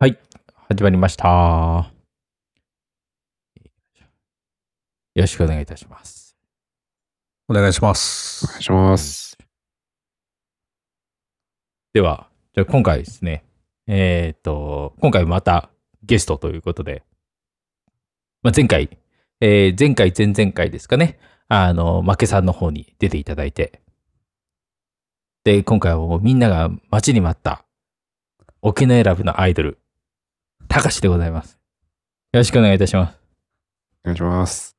[0.00, 0.16] はい、
[0.68, 1.90] 始まりました。
[5.16, 6.36] よろしくお願いいたします。
[7.48, 8.46] お願いします。
[8.46, 9.36] お願いします。
[11.92, 13.42] では、じゃあ今回ですね、
[13.88, 15.68] えっ、と、今回また
[16.04, 17.02] ゲストということで、
[18.44, 18.96] まあ、前回、
[19.40, 21.18] えー前回、前々回ですかね、
[21.48, 23.82] あの、負けさんの方に出ていただいて、
[25.42, 27.64] で、今回はもうみんなが待ちに待った、
[28.62, 29.80] 沖縄選ぶのアイドル、
[30.68, 31.58] たかしでございます。
[32.32, 33.18] よろしくお願いいたします。
[34.04, 34.76] お願いします。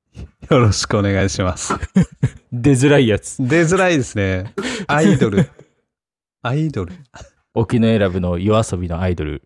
[0.50, 1.74] よろしくお願いします。
[2.54, 3.38] 出づらいやつ。
[3.38, 4.54] 出づらいですね。
[4.88, 5.50] アイドル。
[6.42, 6.94] アイドル。
[7.54, 9.44] 沖縄選ぶの夜遊びのアイドル。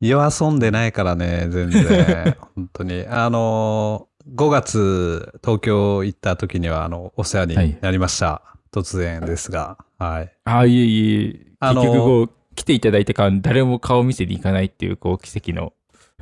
[0.00, 2.36] 夜遊んでないからね、全然。
[2.54, 3.06] 本当に。
[3.08, 8.42] あのー、5月東京行った時には、あの、お世話になりました。
[8.72, 9.78] 突然ですが。
[9.98, 10.32] はい。
[10.44, 15.72] ああ、いえいえ、あの結局来ていただいた間、誰も顔見せに行かないっていう、こう、奇跡の。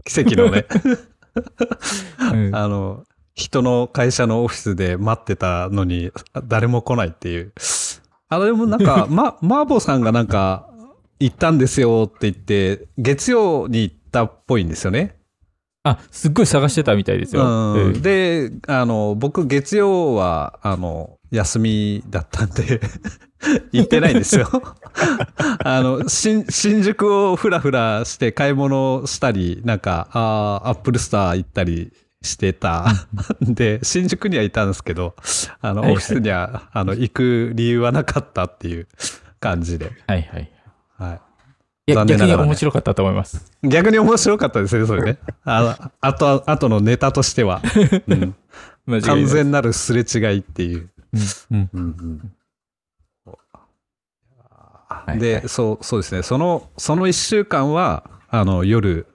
[0.04, 0.66] 奇跡のね、
[2.34, 6.12] うん あの、人の会社のオフィスで待ってたのに、
[6.44, 7.52] 誰も来ないっていう。
[8.28, 10.68] あの、でもなんか、 ま、マーボーさんがなんか、
[11.18, 15.16] 行ったんですよって言って、月曜に行ったっぽいんですよね。
[15.84, 17.44] あ、すっごい探してたみたいですよ。
[17.44, 22.80] うんうんで、あの、僕、月曜は、あの、休みだったんで、
[23.72, 24.48] 行ってないんですよ。
[25.64, 32.86] あの、新、新宿をふらふらして買い物したり、なんか、あーアップルスター行ったりしてた
[33.44, 35.14] んで、新宿にはいたんですけど、
[35.60, 38.88] あの、はいはいオフィスには、あの、行く理由はなかったっていう
[39.40, 39.92] 感じで。
[40.06, 40.50] はいはい。
[40.98, 41.20] はい。
[41.88, 43.52] いや、逆に面白かったと思います。
[43.62, 45.18] 逆に面白かったですね、それね。
[45.44, 47.62] ああと、あとのネタとしては。
[48.08, 48.34] うん
[49.02, 49.26] 完。
[49.26, 50.90] 全なるすれ違いっていう。
[51.50, 52.32] うんうん
[55.06, 56.22] はいで、そう、そうですね。
[56.22, 59.06] その、その一週間は、あの、夜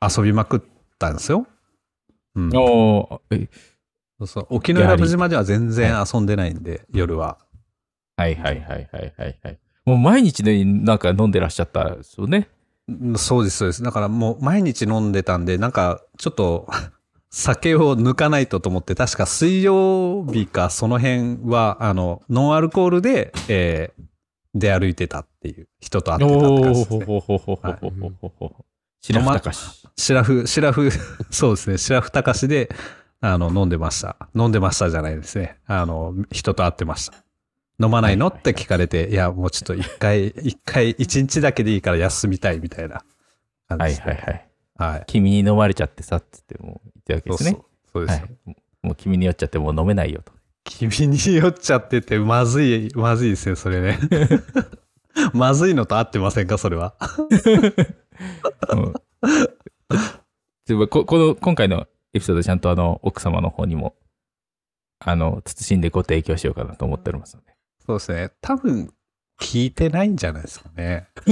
[0.00, 0.60] 遊びまくっ
[0.98, 1.46] たんですよ。
[2.34, 2.50] うん。
[2.56, 3.48] おーえ
[4.18, 7.38] そうそう沖永良部島では全然遊んでないんで、夜は。
[8.16, 9.58] はいはいはいはいはいはい。
[9.84, 12.48] もう毎日ね、なんか飲んでらっしゃったんですよね。
[12.88, 13.82] うんそうです、そうです。
[13.82, 16.68] だからもう毎日飲んでたんで、なんか、ちょっと、
[17.30, 24.04] 酒を抜かないとと思って、確か水曜日かその辺は、あの、ノンアルコールで、えー
[24.54, 27.06] で歩いてたっていう、人と会ってたって感じです、ね。
[29.00, 29.88] 白ふたかし。
[29.96, 30.46] 白ふ、
[31.30, 32.70] そうですね、白ふたかしで、
[33.20, 34.16] あの、飲んでました。
[34.34, 35.58] 飲んでましたじゃないですね。
[35.66, 37.24] あの、人と会ってました。
[37.82, 43.04] 飲まないの、って聞かれて、いや、もうちょっと一回、 一回、一日だけでいいから休みたいみたいな
[43.68, 44.02] 感じで。
[44.02, 44.48] はいはいはい。
[44.76, 47.50] はい、君に飲まれちゃってさっつっても言ってるわけですね。
[47.50, 50.32] そうそうそうですね、はい、もう君に酔っちゃってもう飲めないよと。
[50.64, 53.98] 君に酔っちゃってて、まずい、まずいですね、それね。
[55.32, 56.94] まずいのと合ってませんか、それは。
[58.72, 58.94] うん
[60.88, 63.94] ここの今回のエピソードちゃんとあの奥様の方にも
[64.98, 67.54] あの慎んでご提供しようかなと思っておりますので
[67.86, 68.30] そうですね。
[68.40, 68.90] 多分、
[69.38, 71.08] 聞いてないんじゃないですかね。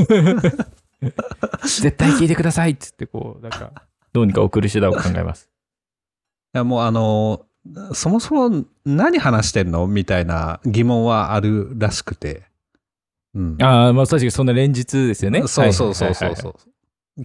[1.65, 3.73] 絶対聞いてくださいっつってこうなんか
[4.13, 5.51] どうにか送る手段を考えます
[6.55, 7.47] いや、もうあの、
[7.95, 12.43] そもそも何話してんのみたいな疑問はあるらしくて。
[13.35, 13.63] うん。
[13.63, 16.55] ああまあ確かにそんな連日ですよねそうそうそうそうそう。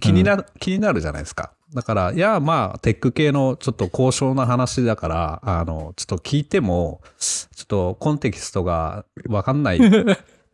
[0.00, 1.52] 気になる、気になるじゃないですか。
[1.74, 9.78] だから、いや、まあ、テック系のちょっと高尚な話だから、あの、ちょっと聞いても、ちょっとコンテキストがわかんない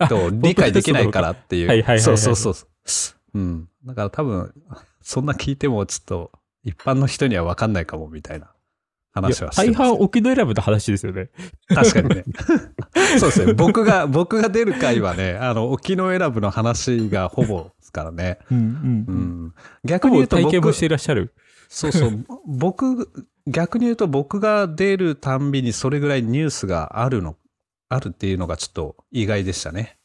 [0.08, 1.68] と 理解できないからっていう。
[1.68, 3.38] はいはいはいはいそうそうそうそう。
[3.38, 3.68] うん。
[3.84, 4.54] だから多分、
[5.02, 6.30] そんな聞いてもちょっと
[6.62, 8.53] 一般の人にはわかんないかもみたいな
[9.14, 11.30] 話はしてます、大半沖永良部の話ですよね
[11.68, 12.24] 確かにね。
[13.18, 13.54] そうですね。
[13.54, 18.38] 僕が、僕が出る回はね、あの、沖永良部の話がほぼですからね。
[18.50, 19.54] うんううんん。
[19.84, 21.32] 逆に言うと僕体験もしていらっしゃる？
[21.68, 22.24] そうそう。
[22.46, 23.08] 僕、
[23.46, 27.36] 逆に言うと僕が出るたんびにそれぐらいニュースがあるの、
[27.88, 29.98] あるっていうのがちょっと意外でしたね。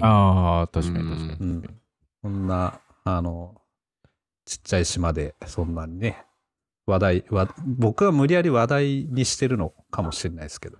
[0.00, 1.80] ああ確かに確かに、うん
[2.22, 3.54] こんな、あの、
[4.44, 6.24] ちっちゃい島でそんなにね、
[6.90, 10.78] 話題、わ僕は無理やり話題にしてるのかもしれないですけど。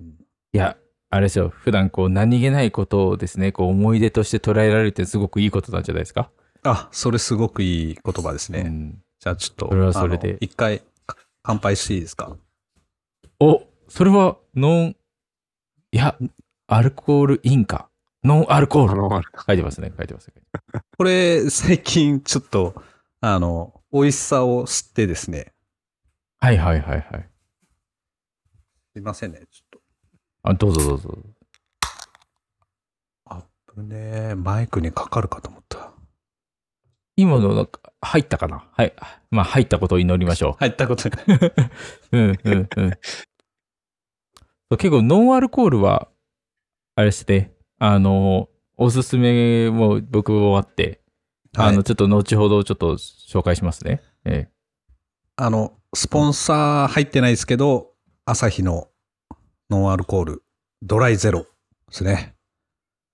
[0.00, 0.06] うん
[0.54, 0.76] いや
[1.08, 6.30] あれですよ普段こう何気ないことをですねこう思い出として捉えられるってすごくいいことなんじゃないですか、
[6.62, 8.60] あ、それすごくいい言葉ですね。
[8.66, 12.36] うんじゃあちょっと、それはそれで一回か乾杯していいですか？
[13.38, 14.96] お、それはノン、
[15.92, 16.16] いや、
[16.66, 17.88] アルコールインか。
[18.24, 18.92] ノンアルコール。
[18.92, 20.32] あの、書いてますね、書いてます。
[20.98, 22.74] これ、最近ちょっと、
[23.20, 25.52] あの、美味しさを知ってですね。
[26.40, 27.28] はいはいはいはい。
[28.94, 29.80] すいませんね、ちょっと。
[30.44, 31.18] あ、どうぞどうぞ。
[33.26, 33.42] アッ
[33.74, 35.92] 危ねえマイクにかかるかと思った。
[37.16, 38.68] 今のなんか入ったかな？
[38.72, 38.94] はい。
[39.30, 41.08] まあ入ったことを祈りましょ 入ったこと。
[41.08, 41.12] う。
[42.12, 42.90] うんうんうん。
[44.78, 46.08] 結構ノンアルコールは、
[46.94, 48.48] あれですね、あの、
[48.78, 51.01] おすすめも僕もあって、
[51.56, 54.02] あの、はい、ちょっと後ほどちょっと紹介しますね。
[54.24, 54.52] ええ
[55.36, 57.92] あの、スポンサー入ってないですけど、
[58.26, 58.88] 朝日の
[59.70, 60.42] ノンアルコール、
[60.82, 61.48] ドライゼロで
[61.90, 62.34] すね。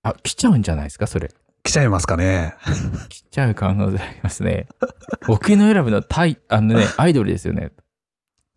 [0.03, 1.31] あ、来ちゃうんじゃないですか、それ。
[1.63, 2.55] 来ちゃいますかね。
[3.09, 4.67] 来ちゃう可能性ありますね。
[5.27, 7.71] 僕の選ぶのはタイ、あのね、アイドルですよね。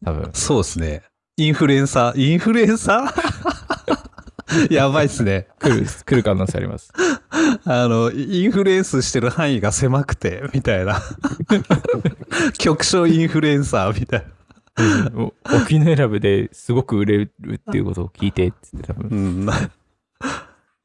[0.05, 0.31] 多分。
[0.35, 1.03] そうですね。
[1.37, 3.52] インフルエンサー、インフルエンサー？
[4.71, 5.49] やばいっすね。
[5.59, 6.93] 来る、来る可能性あります。
[7.65, 11.01] あの、インフルエンスしてる範囲が狭くて、みたいな。
[12.59, 14.27] 局所インフルエンサーみたいな。
[15.15, 19.09] お沖の選ぶですごく売れるっていうことを聞いて、つって多分。
[19.09, 19.51] うん。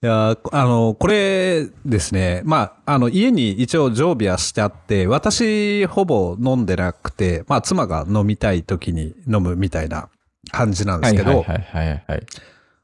[0.04, 2.42] いやあの、これですね。
[2.46, 10.10] まあ、あの、家に一応常備はしてあって、私ほぼ飲んでなくて、まあ、妻が飲みたい時に飲むみたいな
[10.52, 12.26] 感じなんですけど、はいはいはいはいはい。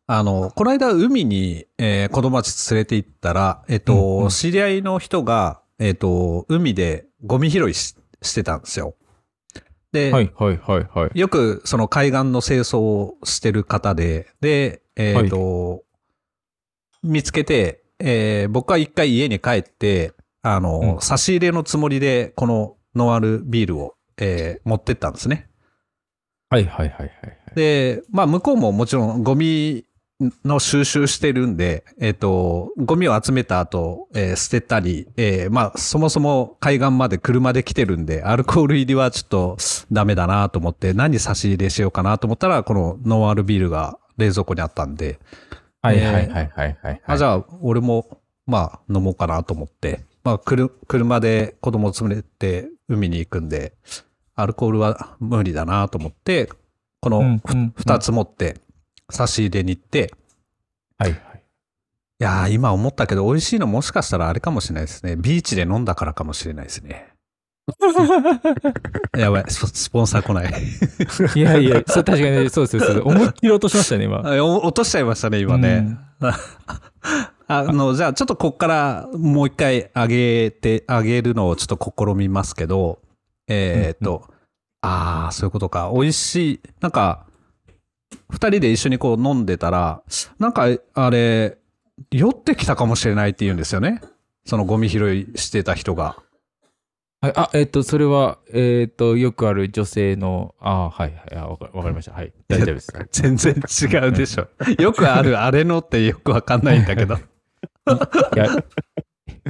[0.05, 8.95] あの、この間海に、えー子供たち連れて行ったら、えっ、と、うんうん知り合いの人が、えっ、と、海でゴミ拾いししてたんですよ。
[9.91, 11.19] で、はいはいはいはい。
[11.19, 15.83] よくその海岸の清掃をしてる方で、で、えっ、と、
[17.01, 25.47] 見つけて、えー僕は一回家に帰って、あの、うん差し入れのつもりで、このノンアルビールを、えー持ってったんですね。
[26.49, 27.55] はいはいはいはいはい。
[27.55, 29.85] で、まあ、向こうももちろんゴミ
[30.45, 39.57] の収集してるんで、えっ、と、ゴミを集めた後、えー捨てたり、えーまあ、そもそも海岸まで車で来てるんで、アルコール入りはちょっと
[39.91, 45.19] ダメだなと思って、何差し入れしようかなと思ったら、このノンアルビールが冷蔵庫にあったんで、
[45.81, 47.01] はいはいはいはいはい。
[47.05, 53.73] あ、じゃあ、俺も、まあ、飲もうかなと思って、まあ、くる車で子供を連れて海に行くんで、
[54.35, 56.49] アルコールは無理だなと思って、
[57.01, 57.73] このうんうんうん。
[57.75, 58.57] 二つ持って
[59.09, 60.13] 差し入れに行って、
[60.97, 61.19] はいはい。
[62.19, 65.15] いやー、今思ったけど、美味しいのもしかしたらあれかもしれないですね。
[65.15, 67.09] ビーチで飲んだからかもしれないですね。
[69.17, 70.53] やばい、ススポンサー来ない。
[71.35, 73.01] いやいや、そう確かにねそうですそうです。
[73.01, 74.19] 思いっきり落としましたね、今。
[74.21, 75.97] 落としちゃいましたね、今ね。
[77.47, 82.99] あの、じゃあ、ちょっとこっからもう一回上げて、上げるのをちょっと試みますけど、
[83.47, 84.27] えーっと、
[84.81, 85.91] ああ、そういうことか。
[85.93, 86.59] 美味しい。
[86.81, 87.25] なんか、
[88.29, 90.01] 二人で一緒にこう飲んでたら、
[90.39, 91.57] なんか、あれ、
[92.11, 94.01] 酔ってきたかもしれないって言うんですよね。
[94.45, 96.17] そのゴミ拾いしてた人が。
[97.21, 102.11] はい、あ、えっ、と、それは、えっ、と、よくある女性の、あはいはい、あわかわかりました。
[102.11, 102.33] はい。
[102.49, 102.91] 大丈夫です。
[103.11, 104.49] 全然違うでしょ。
[104.77, 107.15] よくあるあれのってよくわかんないんだけど。
[107.15, 107.19] い
[108.35, 108.47] や、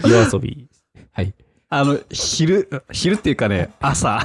[0.04, 0.70] 夜遊び。
[1.14, 1.34] はい。
[1.70, 4.20] あの、昼、昼っていうかね、朝。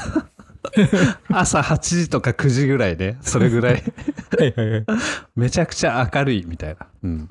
[1.29, 3.19] 朝8時とか9時ぐらいね。
[3.21, 3.75] それぐらい。
[4.39, 4.85] はいはいはい。
[5.37, 6.87] めちゃくちゃ明るいみたいな。
[7.03, 7.31] うん。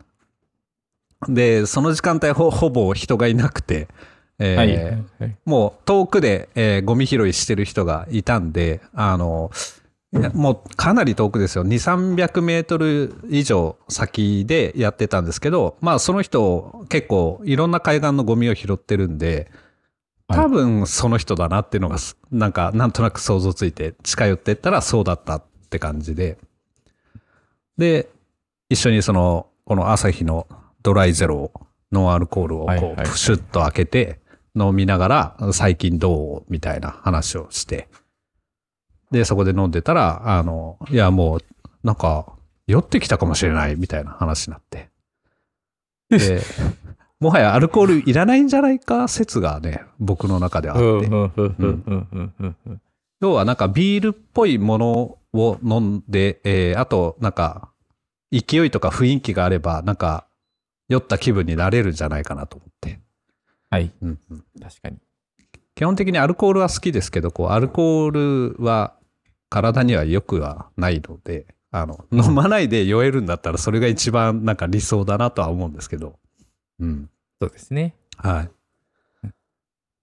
[1.28, 3.88] で、その時間帯ほほぼ人がいなくて、
[4.40, 4.86] えーはいはい
[5.20, 5.36] はい。
[5.46, 9.52] もう遠くで、えーゴミ拾いしてる人がいたんで、あの、
[10.34, 11.66] もうかなり遠くですよ。
[11.66, 19.48] 2、300メートル以上先でやってたんですけど、まあその人結構いろんな海岸のゴミを拾ってるんで、はい
[20.28, 26.38] 多分その人だなっていうのがす、なんかなんとなく想像ついて近寄ってったらそうだったって感じで。
[27.78, 28.10] で、
[28.70, 30.48] 一緒にその、この朝日の
[30.84, 31.52] ドライゼロを、
[31.92, 34.20] ノンアルコールをこうプシュッと開けて
[34.60, 37.88] 飲みながら最近どうみたいな話をして。
[39.10, 41.42] で、そこで飲んでたら、あの、いやもう
[41.84, 42.34] なんか
[42.68, 44.90] 酔ってきたかもしれないみたいな話になって。
[46.10, 46.42] で、
[47.20, 51.10] もはやアルコールいらないんじゃないか説がね、僕の中であって。
[53.20, 57.72] 要はなんかビールっぽいものを飲んで、えー、あとなんか
[58.32, 60.28] 勢いとか雰囲気があれば、なんか
[60.90, 63.00] 酔った気分になれるんじゃないかなと思って。
[63.70, 63.92] はい。
[64.02, 64.98] うんうん、確かに。
[65.74, 68.12] 基本的にアルコールは好きですけど、こうアルコー
[68.58, 68.94] ルは
[69.50, 76.20] 体には良くはないので、あの飲まないで酔えるんだったらそれが一番なんか理想だなとは思うんですけど。
[76.80, 77.10] うん。
[77.42, 77.96] そうですね。
[78.18, 78.50] はい。
[79.28, 79.32] っ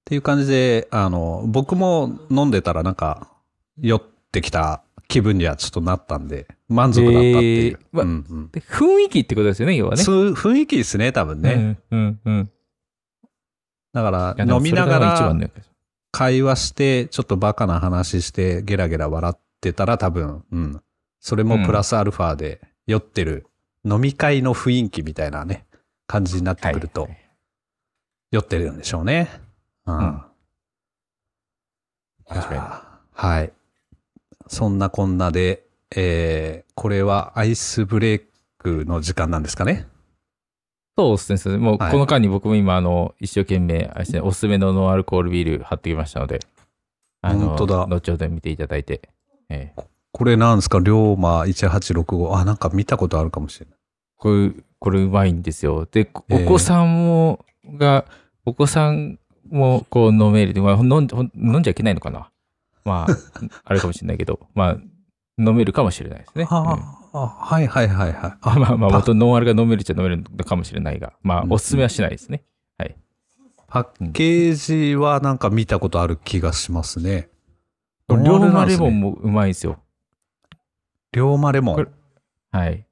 [0.05, 3.31] ていう感じで、あの、僕も飲んでたらなんか、
[3.81, 4.03] 酔っ
[4.33, 7.79] てきた気分にはちょっとなったんで、満足だったっていう。
[7.81, 10.03] えーわうんうんで雰囲気ってことですよね、要はね。
[10.03, 11.79] 雰囲気ですね、多分ね。
[11.91, 12.51] うんうんうん。
[13.93, 15.35] だから、飲みながら
[16.11, 20.83] 会話して、ちょっとバカな話して、ゲラゲラ笑ってたら多分、うん。
[21.21, 23.47] それもプラスアルファで酔ってる
[23.85, 25.64] 飲み会の雰囲気みたいなね、
[26.07, 27.09] 感じになってくると、
[28.31, 29.31] 酔ってるんでしょうね。
[29.87, 29.99] うん。
[29.99, 30.23] うん
[32.27, 32.61] 確かに
[33.13, 33.53] はい。
[34.49, 38.21] そんなこんなで、えー、これはアイスブレイ
[38.59, 39.87] クの時間なんですかね？
[40.97, 41.59] そうですね。
[41.59, 46.41] もうはいこの間に僕も今、あの、一生懸命、あれですね、おすすめのノンアルコールビール貼ってきましたので、
[47.21, 49.03] あの、本当だ後ほど見ていただいて、
[49.51, 49.85] えー
[50.17, 50.79] これなんですか？
[50.79, 52.35] 龍馬1865。
[52.37, 53.79] あ、なんか見たことあるかもしれない。
[54.17, 54.53] これ、
[54.85, 55.89] これうまいんですよ。
[55.91, 57.47] で、おえー子さんも、
[57.79, 58.05] が、
[58.45, 59.19] お子さん
[59.51, 60.63] もこう飲める。
[60.63, 62.31] まあ、飲ん飲んじゃいけないのかな。
[62.85, 63.17] まあ、
[63.65, 64.77] あれかもしれないけど、まあ、
[65.39, 66.47] 飲めるかもしれないですね。
[66.51, 68.37] うんああ、はいはいはいはい。
[68.43, 72.45] あ まあまあ、パ元ノンアルが飲めるっちゃ飲めるのかもしれないが、まあう、んおすすめはしないですね。
[73.69, 77.29] パッケージはなんか見たことある気がしますね。
[78.09, 79.11] 龍馬レモンも。
[79.13, 79.79] もうまいですよ。
[81.13, 81.89] 龍馬レモン？
[82.53, 82.87] はい。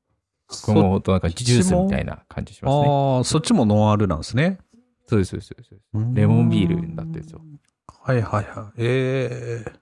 [0.65, 2.13] これもなんかジュースみたいな。
[2.17, 2.87] な感じしますね。
[2.89, 4.59] ああ、そっちもノンアルなんですね。
[5.07, 6.15] そうです、そうです、そうです。
[6.15, 7.41] レモンビールになってるんですよ。
[7.87, 8.73] はいはいはい。
[8.79, 9.73] ええ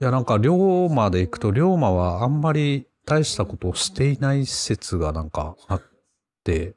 [0.00, 5.82] いや、なんか、龍馬で行くと、龍馬はあんまり大したことをしていない説がなんかあっ
[6.42, 6.74] て、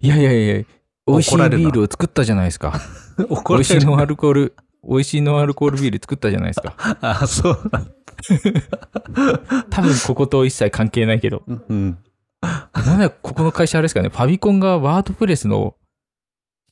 [0.00, 0.64] いやいやいや、
[1.06, 2.80] 美味しいビールを作ったじゃないですか。
[3.28, 4.08] 怒美味しいノンアる。
[4.08, 4.54] ルコール、
[4.88, 6.74] 美味しいノンアルコールビール作ったじゃないですか。
[7.00, 7.94] あ、そうなん
[9.70, 11.42] 多分ここと一切関係ないけど。
[11.46, 11.98] うん。
[12.40, 15.76] なんだここの会社あれですかね、ファビコンがワードプレスの、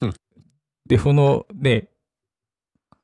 [0.00, 0.14] うん
[0.88, 1.88] デフォのね、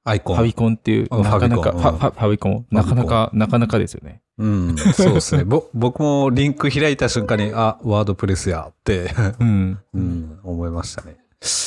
[0.02, 0.36] アイコン。
[0.36, 4.22] ファビコンっていう、うんなかなか、ファビコンファビコン、なかなか、なかなかですよね。
[4.38, 4.76] うん。
[4.76, 5.44] そうですね。
[5.44, 9.78] ぼ 僕もリンク開いた瞬間に、あ、ワードプレスやって、うん。
[9.94, 11.16] うん、思いましたね。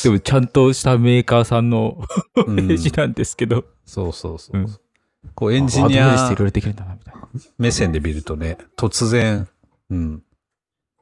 [0.03, 2.01] でもちゃんとしたメーカーさんの
[2.47, 4.65] うん ページなんですけど、そうそうそう。
[5.23, 7.27] うんこうエンジニアワードプレスっていろいろできるんだな、みたいな。
[7.57, 9.47] 目線で見るとね、突然、
[9.89, 10.23] うん。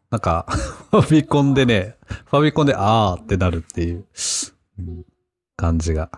[0.09, 0.45] なんか、
[0.91, 4.05] ファビコンでね、ファビコンであーってなるっていう、
[4.79, 5.05] うん
[5.57, 6.11] 感じが。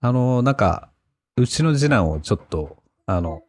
[0.00, 0.90] あの、なんか、
[1.36, 3.42] うちの次男をちょっと、あの、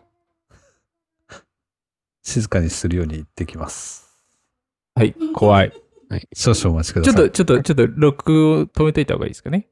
[2.24, 4.10] 静かにするように言ってきます。
[4.96, 5.74] はい、怖い。
[6.34, 7.14] 少々お待ちください。
[7.14, 9.68] ちょっと、ちょっと、ちょっと、録を止めといた方がいいですかね。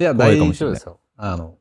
[0.00, 1.00] いや、大怖いかもしれない丈夫ですよ。
[1.16, 1.58] あの、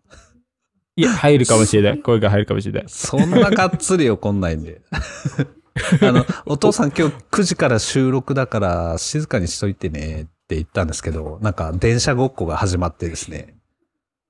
[0.97, 1.99] いや、入るかもしれない。
[2.01, 2.83] 声が入るかもしれない。
[2.87, 4.81] そんながっつり怒んないんで。
[6.01, 13.57] あの、お父さん今日9時から収録だから静かにしといてねって言ったんですけど、なんか電車ごっこが始まってですね、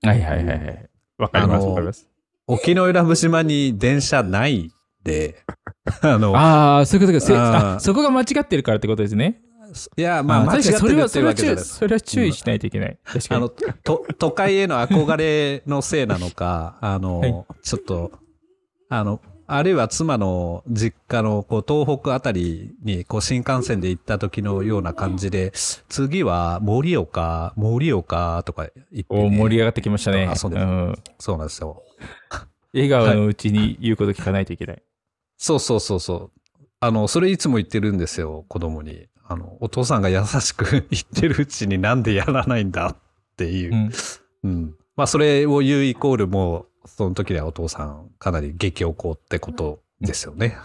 [0.01, 0.89] はいはいはいはい。
[1.17, 2.05] わかります、わかります。
[2.47, 4.71] 沖永良部島に電車ないん
[5.03, 5.41] で、
[6.01, 7.79] あの、ああ、そういうことか。
[7.79, 9.41] そこが間違ってるからってことですね。
[9.97, 11.63] いや、まあ間違ってるっていうはそれは注意わけじゃない。
[11.63, 12.97] それは注意しないといけない。
[13.03, 13.37] 確かに。
[13.37, 18.11] あの、と、都会への憧れのせいなのか、あの、はいちょっと、
[18.89, 25.53] あの、あるいは妻の実家のこう東北あたりにこう新幹線で行った時のような感じで、
[25.87, 29.25] 次は盛岡、盛岡とか言って、ね。
[29.25, 30.25] お盛り上がってきましたね。
[30.25, 30.95] あそうですん。
[31.17, 31.81] そうなんですよ。
[32.73, 34.83] 笑顔のうちに言うこと聞かないといけない。
[35.37, 36.31] そうそうそうそう。
[36.81, 39.07] あの、それいつも言ってるんですよ、子供に。
[39.29, 42.95] あの、お父さんが優しく 言ってるうちになんでやらないんだっ
[43.35, 43.73] ていう。
[43.73, 43.91] うん。
[44.43, 44.75] うん。
[44.95, 50.57] まあ、それを言うイコールもう、その時にはお父さん、かなり激おこってことですよね。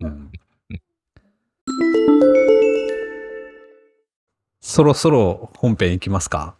[0.00, 0.32] うん。
[4.60, 6.56] そろそろ本編いきますか？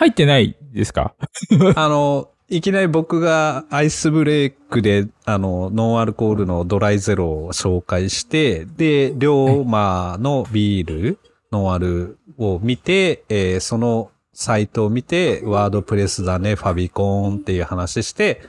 [0.00, 1.14] 入ってないですか？
[1.74, 11.18] あの、いきなり僕がアイスブレイクで、あの、ノンアルコールのドライゼロを紹介して、で、龍馬のビール、
[11.52, 18.42] ノンアルを見て、えーそのサイトを見て、ワードプレスだね、ファビコンっていう話して、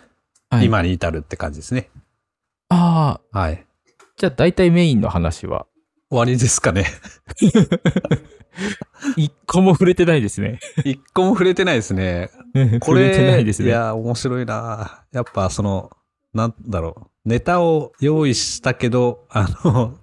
[0.50, 1.90] はい今に至るって感じですね。
[2.70, 3.66] ああ、はい。
[4.16, 5.66] じゃあ大体メインの話は、
[6.10, 6.86] 終わりですかね。
[9.18, 10.60] 一個も触れてないですね。
[10.84, 12.30] 一個も触れてないですね。
[12.80, 13.70] こ 触れてないれ、ですね。
[13.70, 15.92] いや、面白いなやっぱその、
[16.34, 17.30] なんだろう。
[17.30, 19.98] ネタを用意したけど、あの、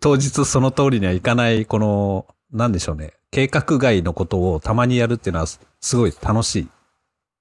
[0.00, 3.14] 当日その通りにはいかない、この、なんでしょうね。
[3.30, 6.68] 計画外のことをたまにやるっていうのはすすごい楽しい。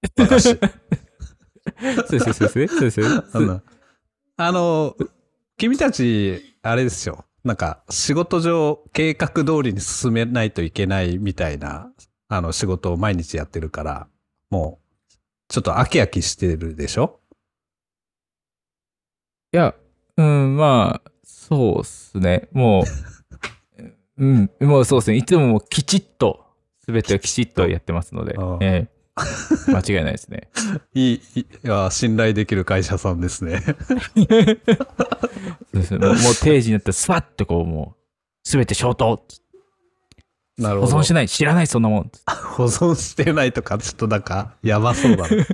[0.03, 0.43] 私。
[0.43, 3.01] そうです、そうです、そうです。
[3.33, 3.61] あの、
[4.37, 4.95] あの
[5.57, 7.25] 君たち、あれですよ。
[7.43, 11.91] なんか、仕事上、計画通りに進めないといけないみたいな、
[12.27, 14.07] あの、仕事を毎日やってるから、
[14.51, 15.13] もう、
[15.47, 17.19] ちょっと飽き飽きしてるでしょ？
[19.53, 19.75] いや、
[20.17, 22.47] うん、まあ、そうっすね。
[22.51, 23.83] もう、
[24.23, 25.17] うん、もうそうですね。
[25.17, 26.45] いつももうきちっと、
[26.85, 29.00] すべてをきちっとやってますのでええ
[29.67, 30.49] 間違いないですね。
[30.93, 33.61] いい、いいや、信頼できる会社さんですね。
[33.65, 33.77] そう
[35.73, 37.95] ですねもうもう定時になったらスパッとこう、も
[38.43, 39.17] すべて消灯。
[39.17, 39.23] 保
[40.57, 40.97] なるほど。
[40.99, 41.29] 存しない。
[41.29, 42.11] 知らない、そんなもん。
[42.55, 45.45] 保存してないとか、ちょっとなんか、やばそうだな。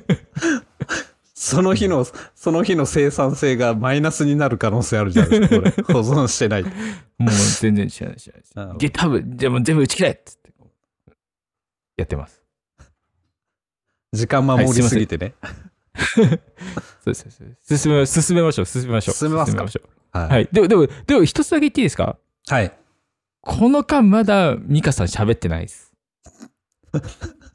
[1.34, 5.72] その日の、その日の生産性がマイナスになる可能性あるじゃないですか、これ。
[5.94, 6.64] 保存してない。
[6.64, 6.74] もう
[7.60, 8.78] 全然知らない、知らない。
[8.78, 10.52] GitHub、でも全部打ち切れっつって。
[11.98, 12.37] やってます。
[14.14, 15.34] 時間守りすぎてね。
[15.98, 16.30] そう
[17.06, 17.78] ですそうです。
[17.78, 19.16] 進め、進めましょう、進めましょう。
[19.16, 19.68] 進めますか？
[19.68, 20.18] しょう。
[20.18, 20.28] は。
[20.28, 20.48] はいい。
[20.52, 22.18] でも、でも、でも一つだけ言っていいですか？
[22.48, 22.72] はい。
[23.42, 25.92] この間まだミカさん喋ってないです。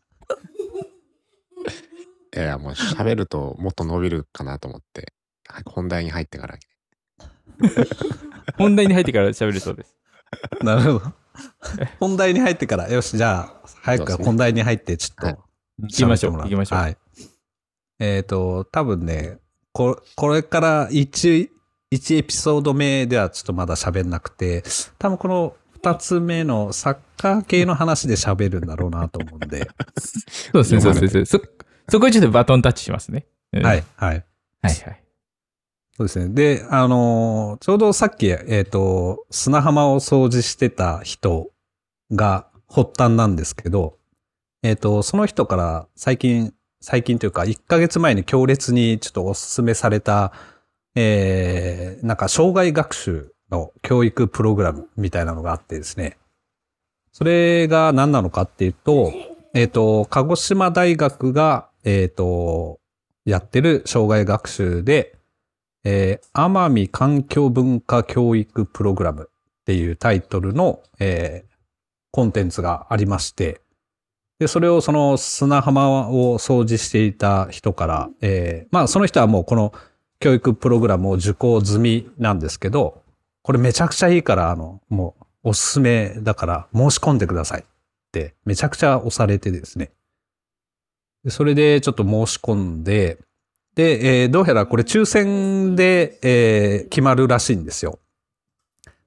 [2.35, 5.13] いやもう喋るともっと伸びるかなと思って、
[5.49, 6.57] はい本題に入ってから。
[8.57, 9.95] 本題に入ってから喋るそうです。
[10.65, 11.13] なるほど。
[12.01, 15.45] 本題に入ってから、よし、じゃあ、早く本題に入って、ちょっはいと、
[15.83, 16.79] 行きましょう、行きましょう。
[16.79, 16.97] はい。
[17.99, 19.39] えっ、と、多分ね、
[19.73, 21.51] ここれから1、
[21.93, 24.63] 1エピソード目ではちょっとまだ喋んなくて、
[24.99, 29.69] 多分この2つ目のサッカー系の話で喋るんだろうなと思うんで、
[30.53, 31.25] そうですね、そうですね。
[31.25, 31.41] そ、
[31.89, 33.27] そこにちょっとバトンタッチしますね。
[33.53, 34.25] うんはい、はい。
[34.63, 35.03] はいはい。
[35.97, 36.29] そうですね。
[36.35, 41.51] で、あのーちょうどさっき、えっ、と、砂浜を掃除してた人
[42.13, 43.99] が発端なんですけど、
[44.63, 50.33] えっ、と、その人から最近、最近というか、1ヶ月前に強烈にちょっとお勧めされた、
[50.95, 56.17] えー、なんか、障害学習の教育プログラムみたいなのがあってですね。
[57.11, 59.13] それが何なのかっていうと、
[59.53, 62.79] えっ、と、鹿児島大学が、えっ、と、
[63.25, 65.17] やってる障害学習で、
[65.85, 71.53] えー、奄美環境文化教育プログラムっていうタイトルの、えー
[72.15, 73.62] コンテンツがありまして、
[74.43, 79.73] で、それをその砂浜を掃除していた人から、えーまあその人はもうこの
[80.19, 83.05] 教育プログラムを受講済みなんですけど、
[83.43, 87.65] これめちゃくちゃいいから、あの、もうおすすめだから申し込んでくださいっ
[88.11, 89.93] てめちゃくちゃ押されてですね。
[91.23, 93.19] でそれでちょっと申し込んで、
[93.77, 98.01] で、えーどうやらこれ抽選で、えー決まるらしいんですよ。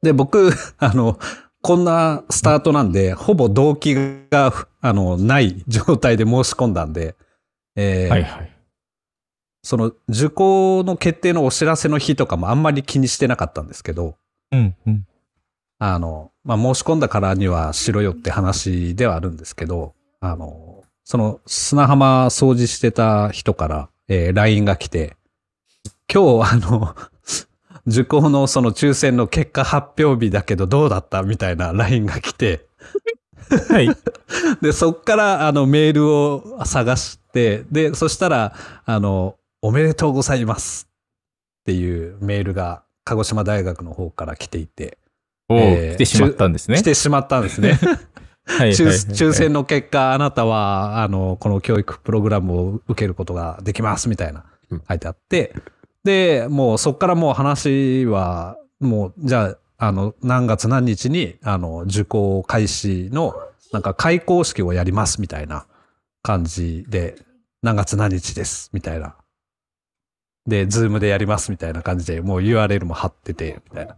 [0.02, 1.20] で、僕、 あの、
[1.66, 3.96] こんなスタートなんで、ほぼ動機
[4.30, 7.16] が、あの、ない状態で申し込んだんで、
[7.76, 8.52] えーはいはい。
[9.64, 14.16] その受講の決定のお知らせの日とかもあんまり気にしてなかったんですけど、
[14.52, 15.08] うんうん。
[15.80, 25.18] あの、まあ、申し込んだからにはしろよって話ではあるんですけど、あの、その砂浜掃除してた人から、えー LINE が来て、
[26.14, 26.96] 今日あの、
[27.88, 31.22] 受講のその抽選の結果発表日だけどどうだった？
[31.24, 32.68] みたいな LINE が来て、
[33.70, 33.90] はい。
[34.62, 38.54] で、そっからあのメールを探して、で、そしたら、
[38.86, 44.98] あの、おめでとうございますっていうメールが鹿児島大学の方から来ていて、
[45.48, 46.78] おえーー来てしまったんですね。
[46.78, 47.80] 来てしまったんですね。
[48.48, 55.56] はいはい抽選の結果、あなたは、あの、この教育プログラムを受けることができます、みたいなうん、書いてあって、
[56.06, 63.34] で、もうそっからもう話は、もう、じゃあ、あの、何月何日に、あの、受講開始の、
[63.74, 65.66] なんか開講式をやります、みたいな
[66.22, 67.16] 感じで、
[67.64, 69.16] 何月何日です、みたいな。
[70.46, 73.98] で、ズームでやります、みたいな感じで、もう URL も貼ってて、みたいな。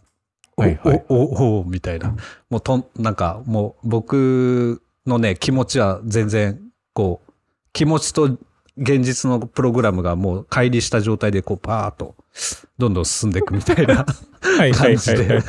[0.56, 2.16] はいはいお、お、お、お、みたいな。
[2.50, 6.58] もうとん、なんかもう僕のね、気持ちは全然、
[6.94, 7.34] こう、
[7.74, 8.38] 気持ちと
[8.78, 12.16] 現実のプログラムがもう乖離した状態でこうパーッと、
[12.78, 14.06] どんどん進んでいくみたいな
[14.42, 15.44] はいはい感じではいはい。。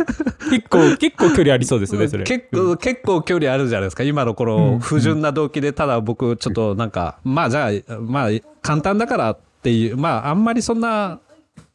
[0.50, 2.24] 結構、結構距離ありそうですね、それ。
[2.24, 4.02] 結構、結構距離あるじゃないですか。
[4.02, 8.30] 今のこうんの不純な動機で、ただ僕ちょっとなんか、まあじゃあ、まあ
[8.62, 11.20] 簡単だからっていう、まああんまりそんな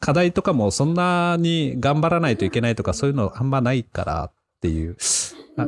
[0.00, 4.96] 課題とかもそんなに頑張らないといけないとかそういうのあんまないからっていう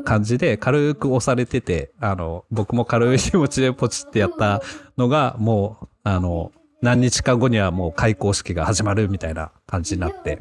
[0.04, 4.62] 感じで軽く押されてて、あの、僕も軽い気持ちでポチってやった
[4.96, 10.40] のが、もう、あの、何日か後にはもう開講式が始まるみたいな感じになって。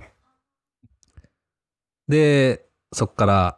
[2.08, 3.58] で、そっから、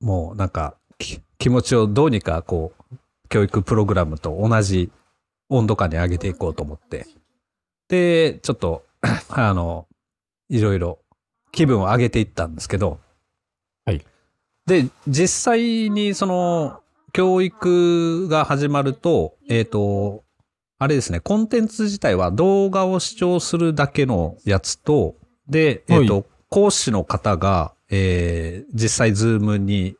[0.00, 2.96] もうなんか、き気持ちをどうにかこう、
[3.28, 4.90] 教育プログラムと同じ
[5.48, 7.06] 温度感に上げていこうと思って。
[7.88, 8.84] で、ちょっと、
[9.28, 9.86] あの、
[10.48, 10.98] いろいろ
[11.52, 13.00] 気分を上げていったんですけど。
[14.66, 14.84] はい。
[14.84, 16.80] で、実際にその、
[17.12, 20.22] 教育が始まると、えっ、と、
[20.78, 25.16] あれですね、コンテンツ自体は動画を視聴するだけのやつと、
[25.48, 29.96] で、えっ、と、はい講師の方が、えー実際ズームに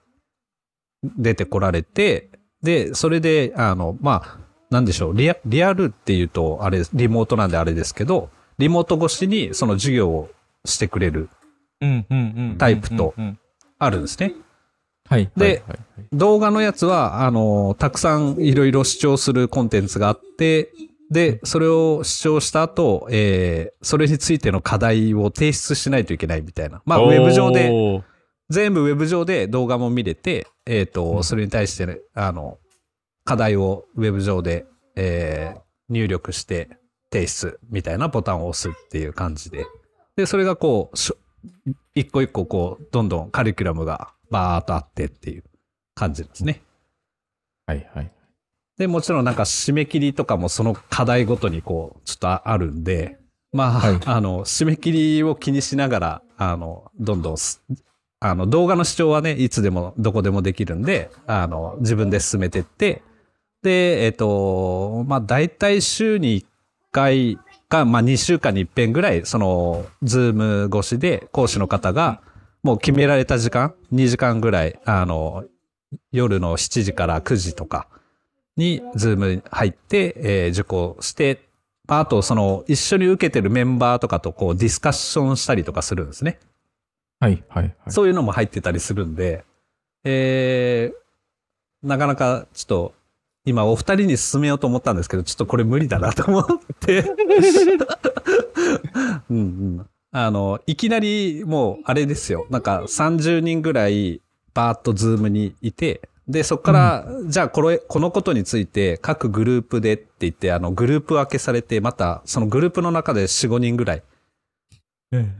[1.02, 2.30] 出てこられて、
[2.62, 4.38] で、それで、あの、まあ、
[4.70, 10.30] なんでしょう、リアリアルっていうと、あれ、リモートなんであれですけど、リモート越しにその授業を
[10.64, 11.30] してくれる。
[12.58, 13.14] タイプと
[13.78, 14.34] あるんですね。
[15.10, 15.30] はい。
[15.36, 15.78] ではいはいはい
[16.12, 20.72] 動画のやつは、あの、たくさんいろいろ視聴するコンテンツがあって、
[21.08, 26.82] で、それを視聴した後、えーそれについての課題を提出しないといけないみたいな。
[26.84, 28.02] まあ、ウェブ上で、
[28.48, 32.58] 全部ウェブ上で動画も見れて、えっ、と、それに対してね、あの、
[33.24, 35.60] 課題をウェブ上で、えー
[35.92, 36.68] 入力して
[37.12, 39.66] 提出みたいなボタンを押すっていう感じで。
[40.16, 40.96] で、それがこう、
[41.94, 45.44] 一個一個こう、どんどんカリキュラムがバーっとあってっていう
[45.94, 46.62] 感じですね。
[47.66, 48.12] はいはい。
[48.78, 53.18] で、もちろんなんか締め切りとかもその課題ごとにこう、ちょっとああるんで、
[53.52, 57.62] まあ、はいあの、締め切りを気にしながら、あの、どんどんす、
[58.20, 63.02] あの、動画の視聴はね、いつでもどこでもできるんで、あの、自分で進めてって、
[63.62, 66.46] で、えっ、と、まあ、大体週に1
[66.92, 67.38] 回
[67.68, 72.22] か、まあ、2週間に1遍ぐらい、その、 Zoom 越しで講師の方が、
[72.62, 75.44] もう決められた時間、2時間ぐらい、あの、
[76.12, 77.88] 夜の7時から9時とか
[78.56, 81.48] に、 Zoom に入って、えー受講して、
[81.86, 86.38] まああと、その、一緒に受けてるメンバーとかと、こう、ディスカッションしたりとかするんですね。
[87.18, 87.74] はいはいはい。
[87.88, 89.44] そういうのも入ってたりするんで、
[90.04, 92.94] えー、なかなかちょっと、
[93.44, 96.46] 今お二人に勧めようと思ったんですけど、ちょっとこれ無理だなと思っ
[96.78, 97.00] て。
[99.30, 99.86] う んうん。
[100.12, 102.46] あの、いきなりもうあれですよ。
[102.50, 104.20] なんか30人ぐらい
[104.54, 114.02] バーッと Zoom にいて、で、そこから、じゃあこれ、このことについて各グループでって言って、あの、グループ分けされて、またそのグループの中で4、5人ぐらい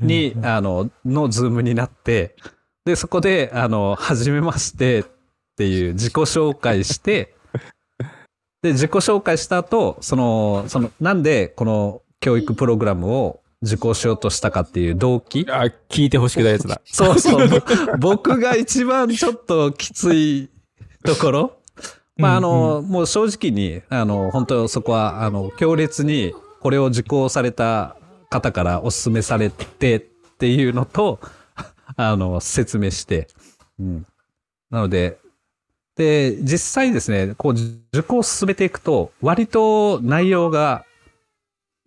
[0.01, 2.37] に、あの、のズームになって、
[2.85, 5.05] で、そこで、あの、はじめましてっ
[5.57, 7.35] ていう自己紹介して、
[8.63, 15.47] で、自己紹介した後、その、その、なんでこの教育プログラムを受講しようとしたかっていう動機？
[15.49, 16.81] あ、聞いてほしくないやつだ。
[16.87, 17.49] そうそう。
[17.99, 20.49] ぼ僕が一番ちょっときつい
[21.05, 21.57] ところ？
[22.17, 27.97] まあ、あの、もう正直に、あの、本当そこは、あの、強烈にこれを受講された
[28.29, 30.01] 方からお勧めされてっ
[30.39, 31.19] ていうのと、
[31.97, 33.29] あの、説明して。
[33.79, 34.07] うん。
[34.71, 35.19] なので、
[35.97, 40.85] で、実際ですね、こう、受講を進めていくと、割と内容が、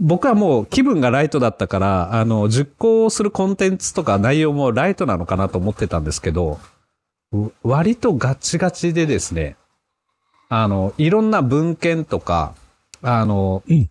[0.04, 6.60] 僕はもう気分がライトだったから、あの、受講するコンテンツとか内容もライトなのかなと思ってたんですけど、
[7.32, 9.56] う割とガチガチでですね、
[10.50, 12.54] あの、いろんな文献とか、
[13.02, 13.90] あの、うん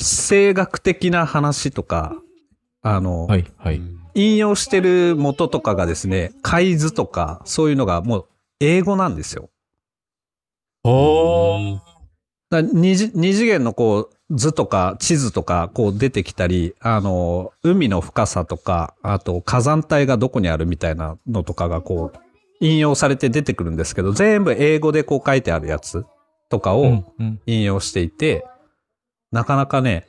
[0.00, 2.14] 生学的な話とか、
[2.82, 3.80] あの、はいはい。
[4.14, 8.26] 引用してる元とかがですね、海図とか、そういうのがもう
[8.60, 9.50] 英語なんですよ。
[10.84, 11.80] おー。
[12.50, 22.18] 二次元のこう図とか地図とかこう出てきたり、あの、海の深さとか、あと火山帯がどこにあるみたいなのとかがこう
[22.60, 26.04] 引用されて出てくるんですけど、全部英語でこう書いてあるやつ
[26.50, 28.46] とかをうんうん引用していて、
[29.32, 30.08] なかなかね、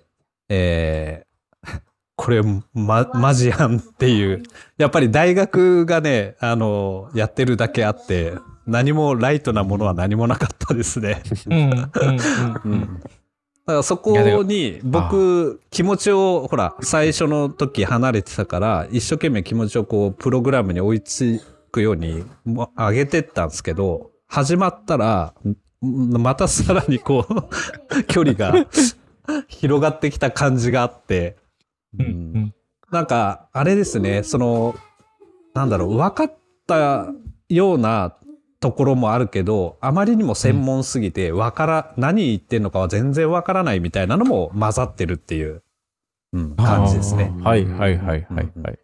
[0.49, 1.29] えー
[2.17, 2.41] これ、
[2.73, 4.43] ま、マジやんっていう。
[4.77, 8.33] やっぱり大学がね、あの、やってるだけあって、
[8.67, 11.23] 何もライトなものは何もなかったですね。
[11.47, 11.81] うんうんうんう
[12.65, 13.01] うんん。
[13.65, 21.41] だからそこに僕気持ちをほら最初の時離れてたから一生懸命気持ちをこうプログラムに追いつ
[21.71, 25.33] くようにも上げてったんですけど始まったら
[25.85, 28.67] んまたさらにこう 距離が
[29.47, 31.37] 広がってきた感じがあって、
[31.97, 32.05] うん。
[32.05, 32.53] うん。
[32.91, 34.75] なんかあれですねその
[35.53, 37.07] なんだろう分かった
[37.49, 38.15] ような
[38.59, 45.63] ところもあるけどあまりにも専門すぎてわから、何言ってんのかは全然わからないみたいなのも混ざってるっていう、
[46.33, 47.31] うん、感じですね。
[47.41, 48.79] はいはいはいはいはい。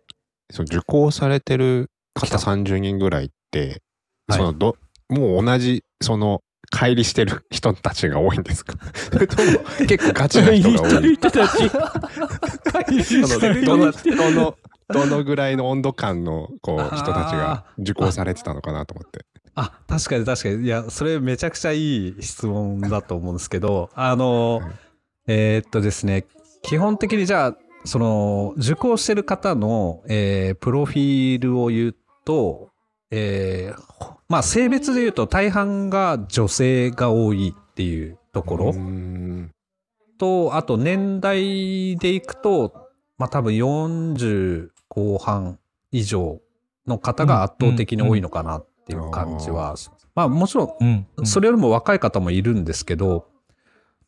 [0.52, 3.82] その受講されてる方30人ぐらいって、
[4.28, 4.40] はい。
[4.40, 4.78] そのど
[5.10, 6.42] もう同じその
[6.74, 8.74] 乖離してる人たちが多いんですか？
[9.88, 11.14] 結構ガチな人が多い。
[11.16, 11.70] 人たち。
[13.28, 14.58] そのどの
[14.90, 19.26] どのぐらいの温度感のこう人たちが受講されてたのかなと思って。
[19.56, 20.66] あ、確かに確かに。
[20.66, 24.72] いや、それめちゃくちゃいい質問だと思うんですけど、あのはい、
[25.28, 26.26] えーっとですね、
[26.62, 31.96] 基本的にじゃあ、その、受講してる方の、えープロフィールを言う
[32.26, 32.72] と、
[33.12, 38.74] えーほまあ、性別で言うと大半が女性が多いっていうところ
[40.18, 45.60] と、あと年代でいくと、まあ多分40後半
[45.92, 46.40] 以上
[46.88, 49.76] の方が圧倒的に多いのかなっていう感じは、
[50.16, 53.28] まあもちろうんそれよりも若い方もいるんですけど、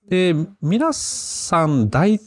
[0.07, 2.19] で、皆さん大、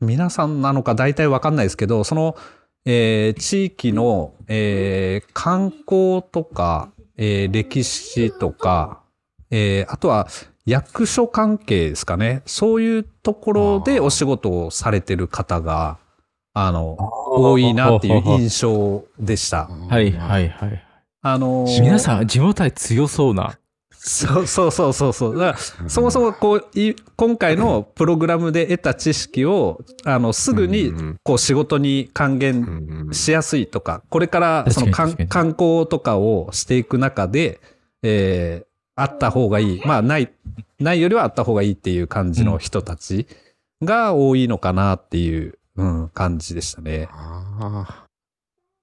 [0.00, 2.36] 皆さんなのか大体わかんないですけど、その、
[2.84, 9.02] えー地域の、えー観光とか、えー歴史とか、
[9.50, 10.26] えーあとは
[10.66, 12.42] 役所関係ですかね。
[12.46, 15.98] そういうところでお仕事をされてる方が、
[16.54, 16.96] あの、
[17.30, 19.66] 多いなっていう印象でした。
[19.66, 20.84] はいはいはい。
[21.22, 23.58] あのー皆さん、地元愛強そうな。
[23.92, 25.38] そう そうそうそうそう。
[25.38, 37.60] だから、そもそもこう、い今回のプログラムで得た知識を、あの、すぐにうんこう仕事に還元うんしやすいとか、これからその観光とかをしていく中で、
[38.02, 39.80] えーあった方がいい。
[39.84, 40.30] まあ、ない、
[40.78, 43.26] ないよりはあった方がいいっていう感じの人たち
[43.82, 47.08] が多いのかなっていう、うん、感じでしたね。
[47.10, 48.04] あ